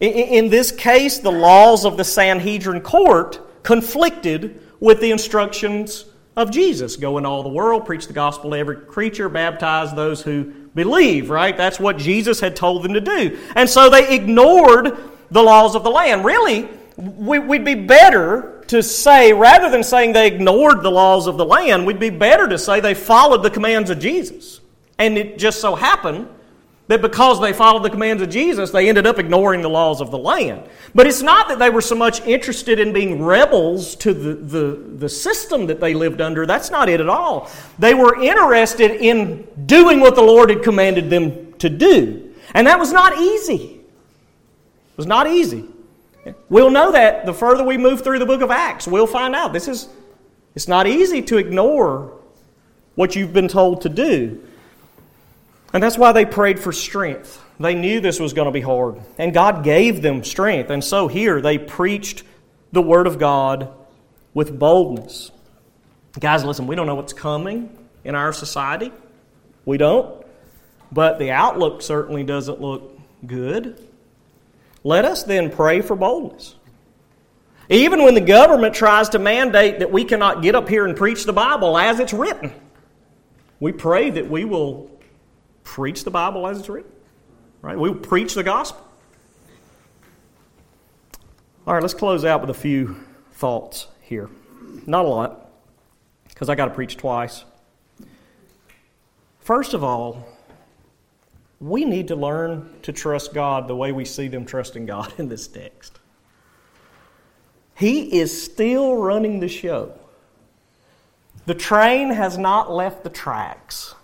In 0.00 0.48
this 0.48 0.72
case, 0.72 1.18
the 1.18 1.30
laws 1.30 1.84
of 1.84 1.98
the 1.98 2.04
Sanhedrin 2.04 2.80
court 2.80 3.38
conflicted 3.62 4.62
with 4.80 5.00
the 5.00 5.10
instructions 5.10 6.06
of 6.36 6.50
Jesus. 6.50 6.96
Go 6.96 7.18
into 7.18 7.28
all 7.28 7.42
the 7.42 7.50
world, 7.50 7.84
preach 7.84 8.06
the 8.06 8.14
gospel 8.14 8.50
to 8.50 8.56
every 8.56 8.76
creature, 8.76 9.28
baptize 9.28 9.92
those 9.92 10.22
who 10.22 10.44
believe, 10.74 11.28
right? 11.28 11.54
That's 11.54 11.78
what 11.78 11.98
Jesus 11.98 12.40
had 12.40 12.56
told 12.56 12.82
them 12.82 12.94
to 12.94 13.00
do. 13.00 13.38
And 13.54 13.68
so 13.68 13.90
they 13.90 14.14
ignored 14.14 14.96
the 15.30 15.42
laws 15.42 15.74
of 15.74 15.84
the 15.84 15.90
land. 15.90 16.24
Really, 16.24 16.66
we'd 16.96 17.64
be 17.66 17.74
better 17.74 18.64
to 18.68 18.82
say, 18.82 19.34
rather 19.34 19.68
than 19.68 19.82
saying 19.82 20.14
they 20.14 20.28
ignored 20.28 20.82
the 20.82 20.90
laws 20.90 21.26
of 21.26 21.36
the 21.36 21.44
land, 21.44 21.84
we'd 21.84 22.00
be 22.00 22.08
better 22.08 22.48
to 22.48 22.56
say 22.56 22.80
they 22.80 22.94
followed 22.94 23.42
the 23.42 23.50
commands 23.50 23.90
of 23.90 23.98
Jesus. 23.98 24.62
And 24.98 25.18
it 25.18 25.36
just 25.36 25.60
so 25.60 25.74
happened 25.74 26.28
that 26.90 27.00
because 27.00 27.40
they 27.40 27.52
followed 27.52 27.84
the 27.84 27.90
commands 27.90 28.20
of 28.20 28.30
Jesus, 28.30 28.72
they 28.72 28.88
ended 28.88 29.06
up 29.06 29.16
ignoring 29.16 29.62
the 29.62 29.70
laws 29.70 30.00
of 30.00 30.10
the 30.10 30.18
land. 30.18 30.64
But 30.92 31.06
it's 31.06 31.22
not 31.22 31.46
that 31.46 31.60
they 31.60 31.70
were 31.70 31.80
so 31.80 31.94
much 31.94 32.20
interested 32.22 32.80
in 32.80 32.92
being 32.92 33.22
rebels 33.22 33.94
to 33.96 34.12
the, 34.12 34.34
the, 34.34 34.74
the 34.96 35.08
system 35.08 35.68
that 35.68 35.78
they 35.78 35.94
lived 35.94 36.20
under. 36.20 36.46
That's 36.46 36.68
not 36.68 36.88
it 36.88 37.00
at 37.00 37.08
all. 37.08 37.48
They 37.78 37.94
were 37.94 38.20
interested 38.20 38.90
in 38.90 39.46
doing 39.66 40.00
what 40.00 40.16
the 40.16 40.22
Lord 40.22 40.50
had 40.50 40.64
commanded 40.64 41.10
them 41.10 41.52
to 41.58 41.70
do. 41.70 42.34
And 42.54 42.66
that 42.66 42.80
was 42.80 42.92
not 42.92 43.16
easy 43.16 43.76
It 43.76 44.96
was 44.96 45.06
not 45.06 45.28
easy. 45.28 45.66
We'll 46.48 46.72
know 46.72 46.90
that 46.90 47.24
the 47.24 47.32
further 47.32 47.62
we 47.62 47.78
move 47.78 48.02
through 48.02 48.18
the 48.18 48.26
book 48.26 48.40
of 48.40 48.50
Acts. 48.50 48.88
We'll 48.88 49.06
find 49.06 49.36
out 49.36 49.52
this 49.52 49.68
is 49.68 49.88
it's 50.56 50.66
not 50.66 50.88
easy 50.88 51.22
to 51.22 51.38
ignore 51.38 52.18
what 52.96 53.14
you've 53.14 53.32
been 53.32 53.46
told 53.46 53.82
to 53.82 53.88
do. 53.88 54.42
And 55.72 55.82
that's 55.82 55.98
why 55.98 56.12
they 56.12 56.24
prayed 56.24 56.58
for 56.58 56.72
strength. 56.72 57.42
They 57.60 57.74
knew 57.74 58.00
this 58.00 58.18
was 58.18 58.32
going 58.32 58.46
to 58.46 58.52
be 58.52 58.62
hard, 58.62 59.00
and 59.18 59.34
God 59.34 59.62
gave 59.62 60.00
them 60.02 60.24
strength. 60.24 60.70
And 60.70 60.82
so 60.82 61.08
here 61.08 61.40
they 61.40 61.58
preached 61.58 62.22
the 62.72 62.80
word 62.82 63.06
of 63.06 63.18
God 63.18 63.72
with 64.32 64.58
boldness. 64.58 65.30
Guys, 66.18 66.44
listen, 66.44 66.66
we 66.66 66.74
don't 66.74 66.86
know 66.86 66.94
what's 66.94 67.12
coming 67.12 67.76
in 68.02 68.14
our 68.14 68.32
society. 68.32 68.92
We 69.64 69.76
don't. 69.76 70.24
But 70.90 71.18
the 71.18 71.30
outlook 71.30 71.82
certainly 71.82 72.24
doesn't 72.24 72.60
look 72.60 72.98
good. 73.26 73.86
Let 74.82 75.04
us 75.04 75.22
then 75.22 75.50
pray 75.50 75.82
for 75.82 75.94
boldness. 75.94 76.56
Even 77.68 78.02
when 78.02 78.14
the 78.14 78.20
government 78.20 78.74
tries 78.74 79.10
to 79.10 79.20
mandate 79.20 79.78
that 79.78 79.92
we 79.92 80.04
cannot 80.04 80.42
get 80.42 80.56
up 80.56 80.68
here 80.68 80.86
and 80.86 80.96
preach 80.96 81.24
the 81.24 81.32
Bible 81.32 81.78
as 81.78 82.00
it's 82.00 82.12
written, 82.12 82.52
we 83.60 83.70
pray 83.70 84.10
that 84.10 84.28
we 84.28 84.44
will 84.44 84.90
preach 85.64 86.04
the 86.04 86.10
Bible 86.10 86.46
as 86.46 86.58
it's 86.58 86.68
written. 86.68 86.92
Right? 87.62 87.78
We 87.78 87.92
preach 87.94 88.34
the 88.34 88.42
gospel. 88.42 88.86
All 91.66 91.74
right, 91.74 91.82
let's 91.82 91.94
close 91.94 92.24
out 92.24 92.40
with 92.40 92.50
a 92.50 92.54
few 92.54 92.96
thoughts 93.32 93.86
here. 94.00 94.28
Not 94.86 95.04
a 95.04 95.08
lot, 95.08 95.50
because 96.28 96.48
I 96.48 96.54
got 96.54 96.66
to 96.66 96.74
preach 96.74 96.96
twice. 96.96 97.44
First 99.40 99.74
of 99.74 99.84
all, 99.84 100.26
we 101.60 101.84
need 101.84 102.08
to 102.08 102.16
learn 102.16 102.70
to 102.82 102.92
trust 102.92 103.34
God 103.34 103.68
the 103.68 103.76
way 103.76 103.92
we 103.92 104.04
see 104.04 104.28
them 104.28 104.46
trusting 104.46 104.86
God 104.86 105.12
in 105.18 105.28
this 105.28 105.46
text. 105.46 105.98
He 107.74 108.20
is 108.20 108.42
still 108.42 108.96
running 108.96 109.40
the 109.40 109.48
show. 109.48 109.92
The 111.46 111.54
train 111.54 112.10
has 112.10 112.36
not 112.36 112.70
left 112.70 113.04
the 113.04 113.10
tracks. 113.10 113.94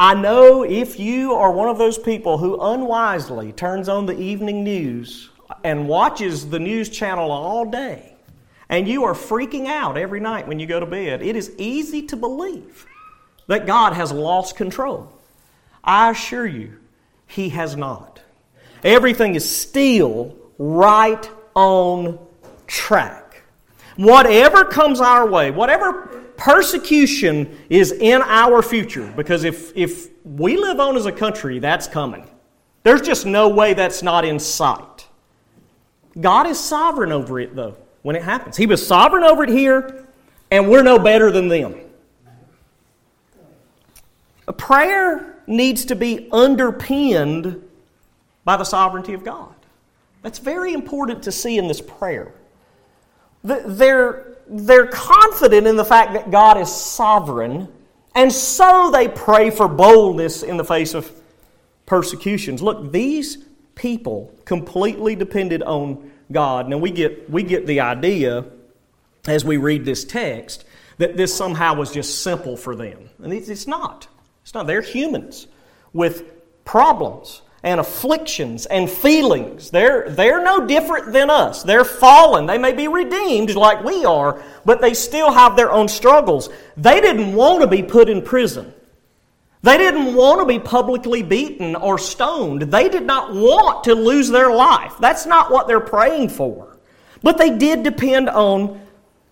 I 0.00 0.14
know 0.14 0.62
if 0.62 0.98
you 0.98 1.34
are 1.34 1.52
one 1.52 1.68
of 1.68 1.76
those 1.76 1.98
people 1.98 2.38
who 2.38 2.58
unwisely 2.58 3.52
turns 3.52 3.86
on 3.86 4.06
the 4.06 4.18
evening 4.18 4.64
news 4.64 5.28
and 5.62 5.86
watches 5.86 6.48
the 6.48 6.58
news 6.58 6.88
channel 6.88 7.30
all 7.30 7.66
day, 7.66 8.14
and 8.70 8.88
you 8.88 9.04
are 9.04 9.12
freaking 9.12 9.66
out 9.66 9.98
every 9.98 10.18
night 10.18 10.48
when 10.48 10.58
you 10.58 10.66
go 10.66 10.80
to 10.80 10.86
bed, 10.86 11.20
it 11.20 11.36
is 11.36 11.52
easy 11.58 12.00
to 12.06 12.16
believe 12.16 12.86
that 13.46 13.66
God 13.66 13.92
has 13.92 14.10
lost 14.10 14.56
control. 14.56 15.12
I 15.84 16.12
assure 16.12 16.46
you, 16.46 16.78
He 17.26 17.50
has 17.50 17.76
not. 17.76 18.22
Everything 18.82 19.34
is 19.34 19.46
still 19.46 20.34
right 20.56 21.30
on 21.54 22.18
track. 22.66 23.42
Whatever 23.96 24.64
comes 24.64 24.98
our 25.02 25.28
way, 25.28 25.50
whatever 25.50 26.19
persecution 26.40 27.56
is 27.68 27.92
in 27.92 28.22
our 28.22 28.62
future, 28.62 29.12
because 29.14 29.44
if, 29.44 29.76
if 29.76 30.08
we 30.24 30.56
live 30.56 30.80
on 30.80 30.96
as 30.96 31.06
a 31.06 31.12
country, 31.12 31.58
that's 31.58 31.86
coming. 31.86 32.26
There's 32.82 33.02
just 33.02 33.26
no 33.26 33.50
way 33.50 33.74
that's 33.74 34.02
not 34.02 34.24
in 34.24 34.38
sight. 34.38 35.06
God 36.18 36.46
is 36.46 36.58
sovereign 36.58 37.12
over 37.12 37.38
it, 37.38 37.54
though, 37.54 37.76
when 38.02 38.16
it 38.16 38.22
happens. 38.22 38.56
He 38.56 38.66
was 38.66 38.84
sovereign 38.84 39.22
over 39.22 39.44
it 39.44 39.50
here, 39.50 40.08
and 40.50 40.68
we're 40.68 40.82
no 40.82 40.98
better 40.98 41.30
than 41.30 41.48
them. 41.48 41.74
A 44.48 44.52
prayer 44.52 45.42
needs 45.46 45.84
to 45.84 45.94
be 45.94 46.28
underpinned 46.32 47.62
by 48.44 48.56
the 48.56 48.64
sovereignty 48.64 49.12
of 49.12 49.22
God. 49.22 49.54
That's 50.22 50.38
very 50.38 50.72
important 50.72 51.22
to 51.24 51.32
see 51.32 51.58
in 51.58 51.68
this 51.68 51.82
prayer. 51.82 52.32
They're, 53.44 54.29
they're 54.50 54.86
confident 54.86 55.66
in 55.66 55.76
the 55.76 55.84
fact 55.84 56.12
that 56.14 56.30
God 56.30 56.58
is 56.58 56.74
sovereign, 56.74 57.68
and 58.14 58.32
so 58.32 58.90
they 58.90 59.08
pray 59.08 59.50
for 59.50 59.68
boldness 59.68 60.42
in 60.42 60.56
the 60.56 60.64
face 60.64 60.94
of 60.94 61.10
persecutions. 61.86 62.60
Look, 62.60 62.90
these 62.92 63.38
people 63.76 64.34
completely 64.44 65.14
depended 65.14 65.62
on 65.62 66.10
God. 66.32 66.68
Now 66.68 66.78
we 66.78 66.90
get, 66.90 67.30
we 67.30 67.42
get 67.42 67.66
the 67.66 67.80
idea 67.80 68.44
as 69.26 69.44
we 69.44 69.56
read 69.56 69.84
this 69.84 70.04
text 70.04 70.64
that 70.98 71.16
this 71.16 71.34
somehow 71.34 71.74
was 71.74 71.92
just 71.92 72.22
simple 72.22 72.56
for 72.56 72.76
them. 72.76 73.08
And 73.22 73.32
it's 73.32 73.66
not. 73.66 74.06
It's 74.42 74.52
not. 74.52 74.66
They're 74.66 74.82
humans 74.82 75.46
with 75.92 76.64
problems 76.64 77.42
and 77.62 77.78
afflictions 77.80 78.66
and 78.66 78.88
feelings. 78.88 79.70
They're, 79.70 80.08
they're 80.08 80.42
no 80.42 80.66
different 80.66 81.12
than 81.12 81.28
us. 81.28 81.62
They're 81.62 81.84
fallen. 81.84 82.46
They 82.46 82.58
may 82.58 82.72
be 82.72 82.88
redeemed 82.88 83.54
like 83.54 83.84
we 83.84 84.04
are, 84.04 84.42
but 84.64 84.80
they 84.80 84.94
still 84.94 85.30
have 85.30 85.56
their 85.56 85.70
own 85.70 85.88
struggles. 85.88 86.48
They 86.76 87.00
didn't 87.00 87.34
want 87.34 87.60
to 87.60 87.66
be 87.66 87.82
put 87.82 88.08
in 88.08 88.22
prison. 88.22 88.72
They 89.62 89.76
didn't 89.76 90.14
want 90.14 90.40
to 90.40 90.46
be 90.46 90.58
publicly 90.58 91.22
beaten 91.22 91.76
or 91.76 91.98
stoned. 91.98 92.62
They 92.62 92.88
did 92.88 93.04
not 93.04 93.34
want 93.34 93.84
to 93.84 93.94
lose 93.94 94.30
their 94.30 94.50
life. 94.50 94.94
That's 95.00 95.26
not 95.26 95.50
what 95.50 95.66
they're 95.66 95.80
praying 95.80 96.30
for. 96.30 96.78
But 97.22 97.36
they 97.36 97.50
did 97.58 97.82
depend 97.82 98.30
on 98.30 98.80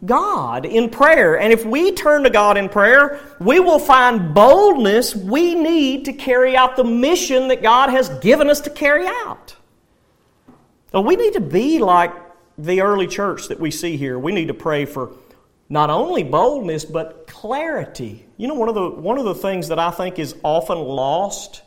God 0.04 0.64
in 0.64 0.90
prayer. 0.90 1.38
And 1.38 1.52
if 1.52 1.64
we 1.64 1.92
turn 1.92 2.22
to 2.22 2.30
God 2.30 2.56
in 2.56 2.68
prayer, 2.68 3.20
we 3.40 3.58
will 3.58 3.80
find 3.80 4.32
boldness 4.34 5.14
we 5.16 5.54
need 5.54 6.04
to 6.04 6.12
carry 6.12 6.56
out 6.56 6.76
the 6.76 6.84
mission 6.84 7.48
that 7.48 7.62
God 7.62 7.90
has 7.90 8.08
given 8.20 8.48
us 8.48 8.60
to 8.62 8.70
carry 8.70 9.06
out. 9.06 9.56
So 10.92 11.00
we 11.00 11.16
need 11.16 11.34
to 11.34 11.40
be 11.40 11.80
like 11.80 12.12
the 12.56 12.80
early 12.80 13.06
church 13.06 13.48
that 13.48 13.58
we 13.60 13.70
see 13.70 13.96
here. 13.96 14.18
We 14.18 14.32
need 14.32 14.48
to 14.48 14.54
pray 14.54 14.84
for 14.84 15.12
not 15.68 15.90
only 15.90 16.22
boldness, 16.22 16.84
but 16.84 17.26
clarity. 17.26 18.24
You 18.36 18.48
know, 18.48 18.54
one 18.54 18.68
of 18.68 18.74
the, 18.74 18.88
one 18.88 19.18
of 19.18 19.24
the 19.24 19.34
things 19.34 19.68
that 19.68 19.78
I 19.78 19.90
think 19.90 20.18
is 20.18 20.34
often 20.42 20.78
lost 20.78 21.62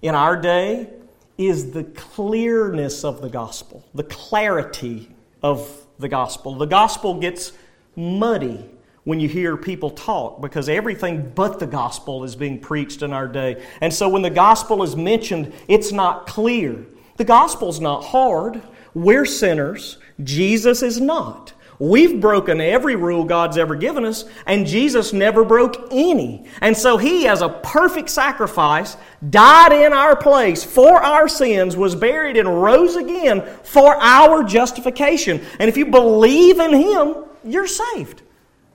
in 0.00 0.14
our 0.14 0.36
day 0.36 0.90
is 1.38 1.72
the 1.72 1.84
clearness 1.84 3.04
of 3.04 3.20
the 3.20 3.28
gospel, 3.28 3.84
the 3.94 4.04
clarity 4.04 5.10
of 5.42 5.86
the 5.98 6.08
gospel. 6.08 6.54
The 6.54 6.66
gospel 6.66 7.18
gets 7.18 7.52
muddy 7.96 8.68
when 9.04 9.18
you 9.18 9.28
hear 9.28 9.56
people 9.56 9.90
talk 9.90 10.40
because 10.40 10.68
everything 10.68 11.32
but 11.34 11.58
the 11.58 11.66
gospel 11.66 12.24
is 12.24 12.36
being 12.36 12.58
preached 12.58 13.02
in 13.02 13.12
our 13.12 13.26
day. 13.26 13.62
And 13.80 13.92
so 13.92 14.08
when 14.08 14.22
the 14.22 14.30
gospel 14.30 14.82
is 14.82 14.94
mentioned, 14.94 15.52
it's 15.68 15.92
not 15.92 16.26
clear. 16.26 16.84
The 17.16 17.24
gospel's 17.24 17.80
not 17.80 18.04
hard. 18.04 18.62
We're 18.94 19.26
sinners. 19.26 19.98
Jesus 20.22 20.82
is 20.82 21.00
not. 21.00 21.52
We've 21.78 22.20
broken 22.20 22.60
every 22.60 22.94
rule 22.94 23.24
God's 23.24 23.58
ever 23.58 23.74
given 23.74 24.04
us, 24.04 24.24
and 24.46 24.68
Jesus 24.68 25.12
never 25.12 25.44
broke 25.44 25.88
any. 25.90 26.46
And 26.60 26.76
so 26.76 26.96
He, 26.96 27.26
as 27.26 27.42
a 27.42 27.48
perfect 27.48 28.08
sacrifice, 28.08 28.96
died 29.30 29.72
in 29.72 29.92
our 29.92 30.14
place 30.14 30.62
for 30.62 31.02
our 31.02 31.26
sins, 31.26 31.76
was 31.76 31.96
buried, 31.96 32.36
and 32.36 32.62
rose 32.62 32.94
again 32.94 33.42
for 33.64 33.96
our 33.96 34.44
justification. 34.44 35.40
And 35.58 35.68
if 35.68 35.76
you 35.76 35.86
believe 35.86 36.60
in 36.60 36.72
Him, 36.72 37.24
you're 37.44 37.66
saved. 37.66 38.22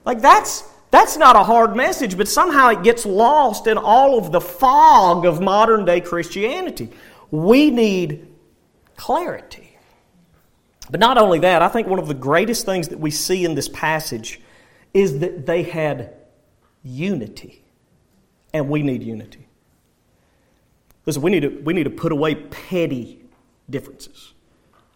Like 0.04 0.20
that's 0.20 0.64
that's 0.90 1.16
not 1.16 1.36
a 1.36 1.42
hard 1.42 1.76
message, 1.76 2.16
but 2.16 2.28
somehow 2.28 2.68
it 2.70 2.82
gets 2.82 3.04
lost 3.04 3.66
in 3.66 3.76
all 3.76 4.18
of 4.18 4.32
the 4.32 4.40
fog 4.40 5.26
of 5.26 5.40
modern 5.40 5.84
day 5.84 6.00
Christianity. 6.00 6.90
We 7.30 7.70
need 7.70 8.28
clarity. 8.96 9.78
But 10.90 11.00
not 11.00 11.18
only 11.18 11.40
that, 11.40 11.60
I 11.60 11.68
think 11.68 11.86
one 11.86 11.98
of 11.98 12.08
the 12.08 12.14
greatest 12.14 12.64
things 12.64 12.88
that 12.88 12.98
we 12.98 13.10
see 13.10 13.44
in 13.44 13.54
this 13.54 13.68
passage 13.68 14.40
is 14.94 15.18
that 15.18 15.44
they 15.44 15.62
had 15.62 16.14
unity. 16.82 17.62
And 18.54 18.70
we 18.70 18.82
need 18.82 19.02
unity. 19.02 19.46
Listen, 21.04 21.20
we 21.20 21.30
need 21.30 21.40
to, 21.40 21.48
we 21.48 21.74
need 21.74 21.84
to 21.84 21.90
put 21.90 22.12
away 22.12 22.34
petty 22.34 23.20
differences. 23.68 24.32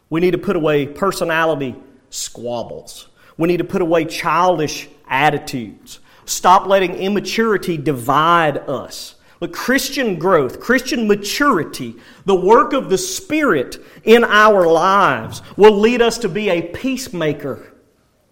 We 0.09 0.21
need 0.21 0.31
to 0.31 0.39
put 0.39 0.57
away 0.57 0.87
personality 0.87 1.77
squabbles. 2.09 3.09
We 3.43 3.49
need 3.49 3.57
to 3.57 3.65
put 3.65 3.83
away 3.83 4.05
childish 4.05 4.89
attitudes. 5.09 5.99
Stop 6.27 6.69
letting 6.69 6.95
immaturity 6.95 7.77
divide 7.77 8.59
us. 8.69 9.17
But 9.41 9.53
Christian 9.53 10.17
growth, 10.17 10.61
Christian 10.61 11.09
maturity, 11.09 11.97
the 12.25 12.37
work 12.37 12.73
of 12.73 12.89
the 12.89 12.97
Spirit 12.97 13.85
in 14.05 14.23
our 14.23 14.69
lives 14.69 15.43
will 15.57 15.73
lead 15.73 16.01
us 16.01 16.19
to 16.19 16.29
be 16.29 16.51
a 16.51 16.63
peacemaker, 16.63 17.73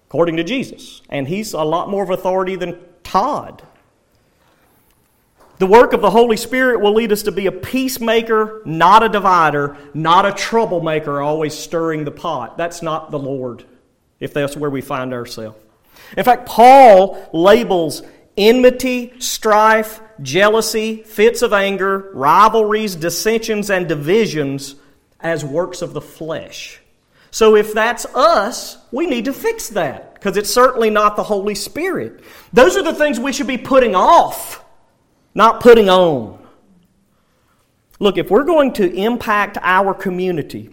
according 0.07 0.37
to 0.37 0.45
Jesus. 0.45 1.03
And 1.09 1.27
he's 1.27 1.55
a 1.55 1.65
lot 1.65 1.91
more 1.91 2.05
of 2.05 2.11
authority 2.11 2.55
than 2.55 2.79
Todd. 3.03 3.65
The 5.59 5.67
work 5.67 5.93
of 5.93 6.03
the 6.03 6.11
Holy 6.11 6.37
Spirit 6.37 6.81
will 6.81 6.95
lead 6.95 7.11
us 7.11 7.25
to 7.25 7.33
be 7.33 7.47
a 7.47 7.53
peacemaker, 7.53 8.63
not 8.65 9.03
a 9.03 9.09
divider, 9.09 9.77
not 9.93 10.25
a 10.25 10.31
troublemaker, 10.31 11.21
always 11.21 11.53
stirring 11.53 12.05
the 12.05 12.13
pot. 12.13 12.57
That's 12.57 12.81
not 12.81 13.11
the 13.11 13.19
Lord, 13.19 13.65
if 14.21 14.33
that's 14.33 14.57
where 14.57 14.71
we 14.71 14.81
find 14.81 15.13
ourselves. 15.13 15.59
In 16.17 16.25
fact, 16.25 16.47
Paul 16.47 17.29
labels 17.33 18.03
enmity, 18.37 19.13
strife, 19.19 20.01
jealousy, 20.23 21.03
fits 21.03 21.43
of 21.43 21.53
anger, 21.53 22.11
rivalries, 22.15 22.95
dissensions, 22.95 23.71
and 23.71 23.89
divisions 23.89 24.77
as 25.21 25.45
works 25.45 25.83
of 25.83 25.93
the 25.93 26.01
flesh. 26.01 26.81
So 27.31 27.55
if 27.55 27.75
that's 27.75 28.07
us, 28.07 28.79
we 28.91 29.07
need 29.07 29.27
to 29.27 29.33
fix 29.33 29.69
that 29.71 30.15
because 30.15 30.37
it's 30.37 30.53
certainly 30.53 30.91
not 30.91 31.17
the 31.17 31.23
Holy 31.23 31.55
Spirit. 31.55 32.23
Those 32.53 32.77
are 32.77 32.83
the 32.83 32.95
things 32.95 33.21
we 33.21 33.33
should 33.33 33.47
be 33.47 33.59
putting 33.59 33.95
off, 33.95 34.65
not 35.35 35.61
putting 35.61 35.89
on. 35.89 36.39
Look, 37.99 38.17
if 38.17 38.31
we're 38.31 38.45
going 38.45 38.73
to 38.75 38.93
impact 38.93 39.59
our 39.61 39.95
community 39.95 40.71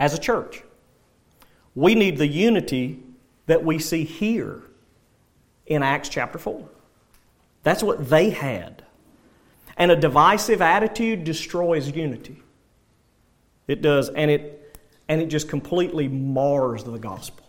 as 0.00 0.14
a 0.14 0.18
church, 0.18 0.62
we 1.74 1.94
need 1.94 2.18
the 2.18 2.26
unity 2.26 3.00
that 3.46 3.64
we 3.64 3.78
see 3.78 4.04
here 4.04 4.62
in 5.66 5.82
Acts 5.82 6.08
chapter 6.08 6.38
4. 6.38 6.68
That's 7.62 7.82
what 7.82 8.08
they 8.08 8.30
had. 8.30 8.84
And 9.76 9.90
a 9.90 9.96
divisive 9.96 10.62
attitude 10.62 11.24
destroys 11.24 11.90
unity. 11.90 12.42
It 13.66 13.82
does, 13.82 14.08
and 14.10 14.30
it, 14.30 14.78
and 15.08 15.20
it 15.20 15.26
just 15.26 15.48
completely 15.48 16.06
mars 16.06 16.84
the 16.84 16.98
gospel. 16.98 17.44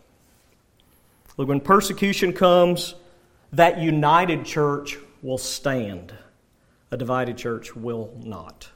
Look, 1.38 1.49
when 1.49 1.59
persecution 1.59 2.34
comes, 2.34 2.95
that 3.51 3.80
united 3.80 4.45
church 4.45 4.97
will 5.21 5.38
stand. 5.38 6.13
A 6.91 6.97
divided 6.97 7.38
church 7.38 7.76
will 7.76 8.13
not. 8.23 8.69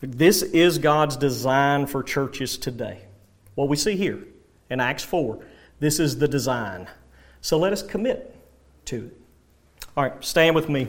This 0.00 0.42
is 0.42 0.78
God's 0.78 1.16
design 1.16 1.86
for 1.86 2.02
churches 2.02 2.58
today. 2.58 3.00
What 3.54 3.68
we 3.68 3.76
see 3.76 3.96
here 3.96 4.18
in 4.70 4.80
Acts 4.80 5.04
4, 5.04 5.38
this 5.80 6.00
is 6.00 6.18
the 6.18 6.28
design. 6.28 6.88
So 7.40 7.58
let 7.58 7.72
us 7.72 7.82
commit 7.82 8.36
to 8.86 9.06
it. 9.06 9.20
All 9.96 10.04
right, 10.04 10.24
stand 10.24 10.56
with 10.56 10.68
me. 10.68 10.88